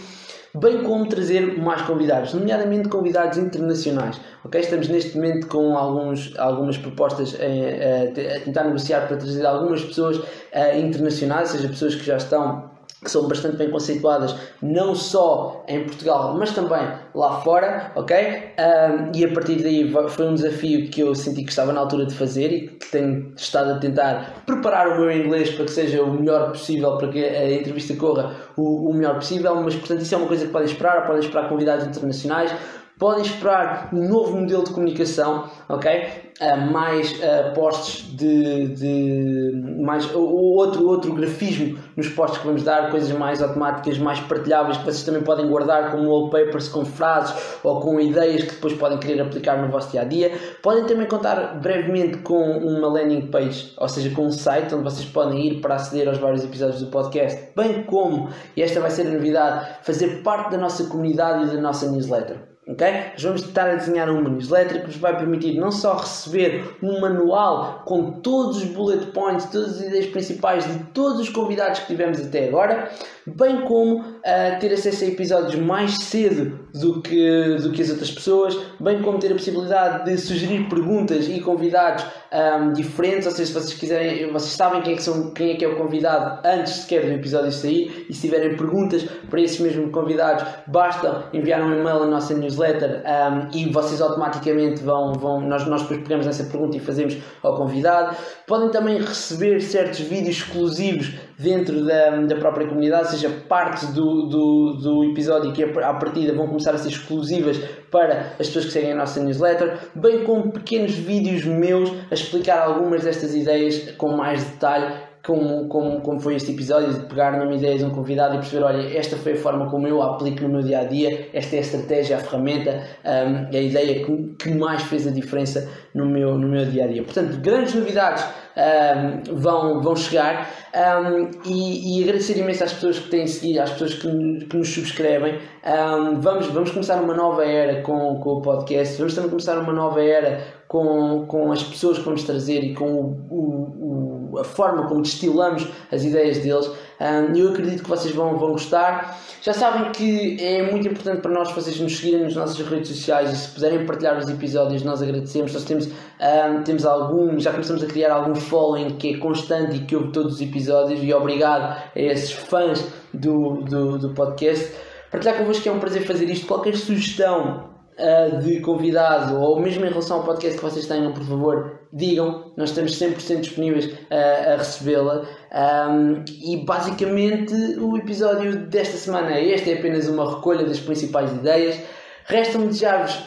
bem 0.54 0.82
como 0.84 1.06
trazer 1.08 1.58
mais 1.58 1.82
convidados, 1.82 2.32
nomeadamente 2.32 2.88
convidados 2.88 3.38
internacionais. 3.38 4.20
Okay? 4.44 4.60
Estamos 4.60 4.88
neste 4.88 5.16
momento 5.16 5.48
com 5.48 5.76
alguns, 5.76 6.32
algumas 6.38 6.78
propostas 6.78 7.34
a, 7.34 7.44
a, 7.44 8.36
a 8.36 8.40
tentar 8.40 8.64
negociar 8.64 9.08
para 9.08 9.16
trazer 9.16 9.44
algumas 9.44 9.82
pessoas 9.82 10.18
uh, 10.18 10.78
internacionais, 10.78 11.50
seja 11.50 11.68
pessoas 11.68 11.94
que 11.96 12.04
já 12.04 12.16
estão 12.16 12.73
que 13.04 13.10
são 13.10 13.28
bastante 13.28 13.56
bem 13.56 13.70
conceituadas, 13.70 14.34
não 14.62 14.94
só 14.94 15.62
em 15.68 15.84
Portugal, 15.84 16.34
mas 16.36 16.52
também 16.52 16.88
lá 17.14 17.40
fora, 17.42 17.92
ok? 17.94 18.16
Um, 18.16 19.12
e 19.14 19.24
a 19.24 19.32
partir 19.32 19.62
daí 19.62 19.92
foi 20.08 20.26
um 20.26 20.34
desafio 20.34 20.88
que 20.88 21.00
eu 21.02 21.14
senti 21.14 21.44
que 21.44 21.50
estava 21.50 21.72
na 21.72 21.80
altura 21.80 22.06
de 22.06 22.14
fazer 22.14 22.50
e 22.50 22.68
que 22.68 22.90
tenho 22.90 23.32
estado 23.36 23.72
a 23.72 23.78
tentar 23.78 24.42
preparar 24.46 24.88
o 24.88 25.00
meu 25.00 25.12
inglês 25.12 25.50
para 25.50 25.66
que 25.66 25.70
seja 25.70 26.02
o 26.02 26.12
melhor 26.12 26.50
possível, 26.52 26.96
para 26.96 27.08
que 27.08 27.22
a 27.22 27.52
entrevista 27.52 27.94
corra 27.94 28.34
o, 28.56 28.90
o 28.90 28.94
melhor 28.94 29.16
possível, 29.16 29.54
mas 29.56 29.76
portanto 29.76 30.00
isso 30.00 30.14
é 30.14 30.18
uma 30.18 30.26
coisa 30.26 30.46
que 30.46 30.52
podem 30.52 30.68
esperar, 30.68 31.06
podem 31.06 31.20
esperar 31.20 31.48
convidados 31.48 31.86
internacionais, 31.86 32.52
podem 32.98 33.22
esperar 33.22 33.88
um 33.92 34.08
novo 34.08 34.38
modelo 34.38 34.64
de 34.64 34.72
comunicação, 34.72 35.50
ok? 35.68 36.24
Uh, 36.40 36.72
mais 36.72 37.12
uh, 37.12 37.54
posts 37.54 38.04
de, 38.16 38.66
de 38.68 39.52
mais 39.80 40.12
outro 40.14 40.84
outro 40.88 41.14
grafismo 41.14 41.78
nos 41.96 42.08
posts 42.08 42.40
que 42.40 42.46
vamos 42.46 42.64
dar, 42.64 42.90
coisas 42.90 43.10
mais 43.12 43.40
automáticas, 43.40 43.98
mais 43.98 44.18
partilháveis 44.20 44.78
que 44.78 44.84
vocês 44.84 45.04
também 45.04 45.22
podem 45.22 45.46
guardar 45.48 45.92
como 45.92 46.08
wallpapers 46.08 46.68
com 46.68 46.84
frases 46.84 47.34
ou 47.62 47.80
com 47.80 48.00
ideias 48.00 48.42
que 48.42 48.54
depois 48.54 48.74
podem 48.74 48.98
querer 48.98 49.20
aplicar 49.20 49.62
no 49.62 49.70
vosso 49.70 49.92
dia 49.92 50.02
a 50.02 50.04
dia. 50.04 50.32
Podem 50.60 50.84
também 50.86 51.06
contar 51.06 51.60
brevemente 51.60 52.18
com 52.18 52.58
uma 52.58 52.88
landing 52.88 53.28
page, 53.28 53.72
ou 53.78 53.88
seja, 53.88 54.10
com 54.10 54.26
um 54.26 54.32
site 54.32 54.74
onde 54.74 54.84
vocês 54.84 55.08
podem 55.08 55.46
ir 55.46 55.60
para 55.60 55.76
aceder 55.76 56.08
aos 56.08 56.18
vários 56.18 56.44
episódios 56.44 56.80
do 56.80 56.88
podcast, 56.88 57.52
bem 57.56 57.84
como, 57.84 58.28
e 58.56 58.62
esta 58.62 58.80
vai 58.80 58.90
ser 58.90 59.06
a 59.06 59.10
novidade, 59.10 59.78
fazer 59.82 60.22
parte 60.22 60.50
da 60.50 60.58
nossa 60.58 60.84
comunidade 60.88 61.44
e 61.44 61.54
da 61.54 61.60
nossa 61.60 61.88
newsletter. 61.90 62.53
Okay? 62.66 63.10
Nós 63.12 63.22
vamos 63.22 63.42
tentar 63.42 63.70
a 63.70 63.74
desenhar 63.74 64.08
uma 64.08 64.28
newsletter 64.28 64.80
que 64.80 64.86
vos 64.86 64.96
vai 64.96 65.16
permitir 65.16 65.58
não 65.58 65.70
só 65.70 65.96
receber 65.96 66.76
um 66.82 66.98
manual 66.98 67.82
com 67.84 68.12
todos 68.20 68.56
os 68.56 68.64
bullet 68.64 69.06
points, 69.06 69.46
todas 69.46 69.76
as 69.76 69.86
ideias 69.86 70.06
principais 70.06 70.64
de 70.64 70.84
todos 70.86 71.20
os 71.20 71.28
convidados 71.28 71.80
que 71.80 71.88
tivemos 71.88 72.18
até 72.20 72.48
agora, 72.48 72.90
bem 73.26 73.62
como 73.62 74.13
uh, 74.24 74.58
ter 74.58 74.72
acesso 74.72 75.04
a 75.04 75.08
episódios 75.08 75.54
mais 75.56 75.96
cedo 75.98 76.58
do 76.72 77.00
que, 77.02 77.56
do 77.60 77.70
que 77.70 77.82
as 77.82 77.90
outras 77.90 78.10
pessoas, 78.10 78.58
bem 78.80 79.02
como 79.02 79.18
ter 79.18 79.30
a 79.30 79.34
possibilidade 79.34 80.04
de 80.04 80.16
sugerir 80.18 80.68
perguntas 80.68 81.28
e 81.28 81.40
convidados 81.40 82.04
um, 82.32 82.72
diferentes, 82.72 83.26
ou 83.26 83.32
seja, 83.32 83.46
se 83.46 83.52
vocês 83.52 83.74
quiserem, 83.74 84.32
vocês 84.32 84.52
sabem 84.52 84.82
quem 84.82 84.94
é, 84.94 84.96
que 84.96 85.02
são, 85.02 85.30
quem 85.32 85.52
é 85.52 85.54
que 85.56 85.64
é 85.64 85.68
o 85.68 85.76
convidado 85.76 86.40
antes 86.44 86.72
sequer 86.72 87.06
do 87.06 87.12
episódio 87.12 87.52
sair, 87.52 88.06
e 88.08 88.14
se 88.14 88.22
tiverem 88.22 88.56
perguntas 88.56 89.04
para 89.30 89.40
esses 89.40 89.60
mesmos 89.60 89.92
convidados, 89.92 90.44
basta 90.66 91.28
enviar 91.32 91.62
um 91.62 91.72
e-mail 91.72 92.02
à 92.02 92.06
nossa 92.06 92.34
newsletter 92.34 93.02
um, 93.04 93.56
e 93.56 93.70
vocês 93.70 94.00
automaticamente 94.00 94.82
vão, 94.82 95.12
vão 95.12 95.40
nós, 95.40 95.66
nós 95.66 95.82
depois 95.82 96.00
pegamos 96.00 96.26
essa 96.26 96.44
pergunta 96.44 96.76
e 96.76 96.80
fazemos 96.80 97.16
ao 97.42 97.56
convidado. 97.56 98.16
Podem 98.46 98.70
também 98.70 98.98
receber 98.98 99.60
certos 99.60 100.00
vídeos 100.00 100.38
exclusivos 100.38 101.12
dentro 101.38 101.84
da, 101.84 102.10
da 102.10 102.36
própria 102.36 102.66
comunidade, 102.66 103.10
seja, 103.10 103.30
partes 103.48 103.92
do, 103.92 104.26
do, 104.28 104.72
do 104.74 105.04
episódio 105.04 105.52
que 105.52 105.62
à 105.62 105.94
partida 105.94 106.32
vão 106.32 106.46
começar 106.46 106.74
a 106.74 106.78
ser 106.78 106.88
exclusivas 106.88 107.58
para 107.90 108.32
as 108.38 108.46
pessoas 108.46 108.66
que 108.66 108.72
seguem 108.72 108.92
a 108.92 108.96
nossa 108.96 109.20
newsletter, 109.20 109.78
bem 109.94 110.24
como 110.24 110.52
pequenos 110.52 110.92
vídeos 110.92 111.44
meus 111.44 111.90
a 112.10 112.14
explicar 112.14 112.62
algumas 112.62 113.04
destas 113.04 113.34
ideias 113.34 113.92
com 113.96 114.16
mais 114.16 114.44
detalhe 114.44 114.94
como, 115.24 115.68
como, 115.68 116.00
como 116.02 116.20
foi 116.20 116.36
este 116.36 116.52
episódio, 116.52 116.92
de 116.92 117.00
pegar 117.06 117.32
numa 117.32 117.54
ideia 117.54 117.78
de 117.78 117.84
um 117.84 117.90
convidado 117.90 118.34
e 118.34 118.38
perceber, 118.38 118.62
olha, 118.62 118.98
esta 118.98 119.16
foi 119.16 119.32
a 119.32 119.36
forma 119.36 119.70
como 119.70 119.88
eu 119.88 120.02
a 120.02 120.14
aplico 120.14 120.42
no 120.42 120.50
meu 120.50 120.62
dia 120.62 120.80
a 120.80 120.84
dia, 120.84 121.30
esta 121.32 121.56
é 121.56 121.58
a 121.60 121.62
estratégia, 121.62 122.16
a 122.16 122.20
ferramenta, 122.20 122.82
um, 123.02 123.56
a 123.56 123.60
ideia 123.60 124.04
que, 124.04 124.34
que 124.38 124.50
mais 124.50 124.82
fez 124.82 125.06
a 125.06 125.10
diferença 125.10 125.66
no 125.94 126.04
meu, 126.04 126.36
no 126.38 126.46
meu 126.46 126.66
dia 126.66 126.84
a 126.84 126.86
dia. 126.86 127.02
Portanto, 127.02 127.40
grandes 127.40 127.74
novidades 127.74 128.22
um, 128.54 129.34
vão, 129.34 129.80
vão 129.80 129.96
chegar 129.96 130.46
um, 130.74 131.30
e, 131.44 132.00
e, 132.00 132.02
agradecer 132.02 132.36
imenso 132.36 132.64
às 132.64 132.72
pessoas 132.72 132.98
que 132.98 133.08
têm 133.08 133.26
seguido, 133.26 133.60
às 133.60 133.70
pessoas 133.70 133.94
que, 133.94 134.46
que 134.46 134.56
nos 134.56 134.68
subscrevem. 134.68 135.38
Um, 135.64 136.20
vamos, 136.20 136.46
vamos 136.48 136.70
começar 136.70 137.00
uma 137.00 137.14
nova 137.14 137.44
era 137.44 137.80
com, 137.82 138.18
com 138.20 138.30
o 138.30 138.42
podcast, 138.42 138.98
vamos 138.98 139.14
também 139.14 139.30
começar 139.30 139.56
uma 139.58 139.72
nova 139.72 140.02
era 140.02 140.44
com, 140.66 141.26
com 141.26 141.52
as 141.52 141.62
pessoas 141.62 141.98
que 141.98 142.04
vamos 142.04 142.24
trazer 142.24 142.64
e 142.64 142.74
com 142.74 142.92
o, 142.92 143.26
o, 143.30 144.32
o, 144.32 144.38
a 144.40 144.44
forma 144.44 144.88
como 144.88 145.02
destilamos 145.02 145.68
as 145.92 146.02
ideias 146.04 146.38
deles. 146.38 146.68
Um, 147.00 147.34
eu 147.34 147.50
acredito 147.50 147.82
que 147.82 147.88
vocês 147.88 148.14
vão, 148.14 148.36
vão 148.38 148.52
gostar. 148.52 149.18
Já 149.42 149.52
sabem 149.52 149.90
que 149.92 150.36
é 150.40 150.70
muito 150.70 150.88
importante 150.88 151.20
para 151.20 151.30
nós 151.30 151.52
vocês 151.52 151.78
nos 151.80 151.96
seguirem 151.96 152.22
nas 152.22 152.34
nossas 152.34 152.58
redes 152.66 152.88
sociais 152.88 153.32
e 153.32 153.36
se 153.36 153.48
puderem 153.48 153.84
partilhar 153.84 154.18
os 154.18 154.28
episódios, 154.28 154.82
nós 154.82 155.02
agradecemos. 155.02 155.52
Nós 155.52 155.64
temos, 155.64 155.86
um, 155.86 156.62
temos 156.64 156.86
algum, 156.86 157.38
já 157.38 157.50
começamos 157.50 157.82
a 157.82 157.86
criar 157.86 158.12
algum 158.12 158.34
following 158.34 158.96
que 158.96 159.14
é 159.14 159.18
constante 159.18 159.76
e 159.76 159.80
que 159.80 159.96
ouve 159.96 160.12
todos 160.12 160.34
os 160.34 160.40
episódios. 160.40 161.02
E 161.02 161.12
obrigado 161.12 161.76
a 161.94 162.00
esses 162.00 162.32
fãs 162.32 162.86
do, 163.12 163.62
do, 163.62 163.98
do 163.98 164.10
podcast. 164.10 164.72
Partilhar 165.10 165.38
convosco 165.38 165.68
é 165.68 165.72
um 165.72 165.78
prazer 165.78 166.06
fazer 166.06 166.28
isto. 166.28 166.46
Qualquer 166.46 166.76
sugestão 166.76 167.70
uh, 167.98 168.38
de 168.40 168.60
convidado 168.60 169.40
ou 169.40 169.60
mesmo 169.60 169.84
em 169.84 169.88
relação 169.88 170.18
ao 170.18 170.24
podcast 170.24 170.58
que 170.58 170.64
vocês 170.64 170.86
tenham, 170.86 171.12
por 171.12 171.24
favor, 171.24 171.80
digam. 171.92 172.52
Nós 172.56 172.70
estamos 172.70 172.98
100% 172.98 173.40
disponíveis 173.40 173.86
uh, 173.86 174.54
a 174.54 174.56
recebê-la. 174.56 175.24
Um, 175.54 176.24
e 176.42 176.64
basicamente 176.64 177.54
o 177.78 177.96
episódio 177.96 178.66
desta 178.66 178.96
semana 178.96 179.32
é 179.34 179.54
este, 179.54 179.70
é 179.70 179.74
apenas 179.74 180.08
uma 180.08 180.34
recolha 180.34 180.64
das 180.64 180.80
principais 180.80 181.30
ideias. 181.30 181.78
Resta-me 182.26 182.66
desejar-vos 182.66 183.22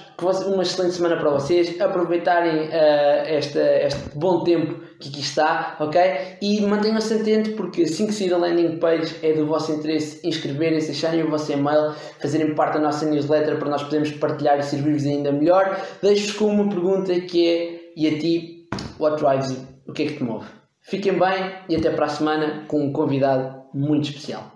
uma 0.47 0.63
excelente 0.63 0.95
semana 0.95 1.15
para 1.17 1.29
vocês, 1.29 1.79
aproveitarem 1.79 2.67
uh, 2.67 3.27
esta, 3.27 3.61
este 3.85 4.09
bom 4.15 4.43
tempo 4.43 4.81
que 4.99 5.09
aqui 5.09 5.21
está, 5.21 5.77
ok? 5.79 6.01
E 6.41 6.61
mantenham-se 6.61 7.13
atentos 7.13 7.53
porque 7.53 7.83
assim 7.83 8.07
que 8.07 8.13
sair 8.13 8.33
a 8.33 8.37
landing 8.37 8.77
page 8.79 9.15
é 9.21 9.33
do 9.33 9.45
vosso 9.45 9.71
interesse 9.71 10.27
inscreverem-se, 10.27 10.87
deixarem 10.87 11.23
o 11.23 11.29
vosso 11.29 11.51
e-mail, 11.53 11.93
fazerem 12.19 12.55
parte 12.55 12.73
da 12.73 12.79
nossa 12.79 13.05
newsletter 13.05 13.57
para 13.57 13.69
nós 13.69 13.83
podermos 13.83 14.11
partilhar 14.11 14.57
e 14.57 14.63
servir-vos 14.63 15.05
ainda 15.05 15.31
melhor. 15.31 15.79
Deixo-vos 16.01 16.33
com 16.33 16.45
uma 16.47 16.67
pergunta 16.67 17.13
que 17.21 17.47
é, 17.47 17.79
e 17.95 18.07
a 18.07 18.19
ti, 18.19 18.67
what 18.99 19.21
drives 19.21 19.51
you? 19.51 19.59
O 19.87 19.93
que 19.93 20.03
é 20.03 20.05
que 20.07 20.13
te 20.15 20.23
move? 20.23 20.45
Fiquem 20.89 21.19
bem 21.19 21.51
e 21.67 21.75
até 21.75 21.89
para 21.89 22.05
a 22.05 22.09
semana 22.09 22.63
com 22.65 22.79
um 22.79 22.93
convidado 22.93 23.61
muito 23.73 24.05
especial. 24.05 24.53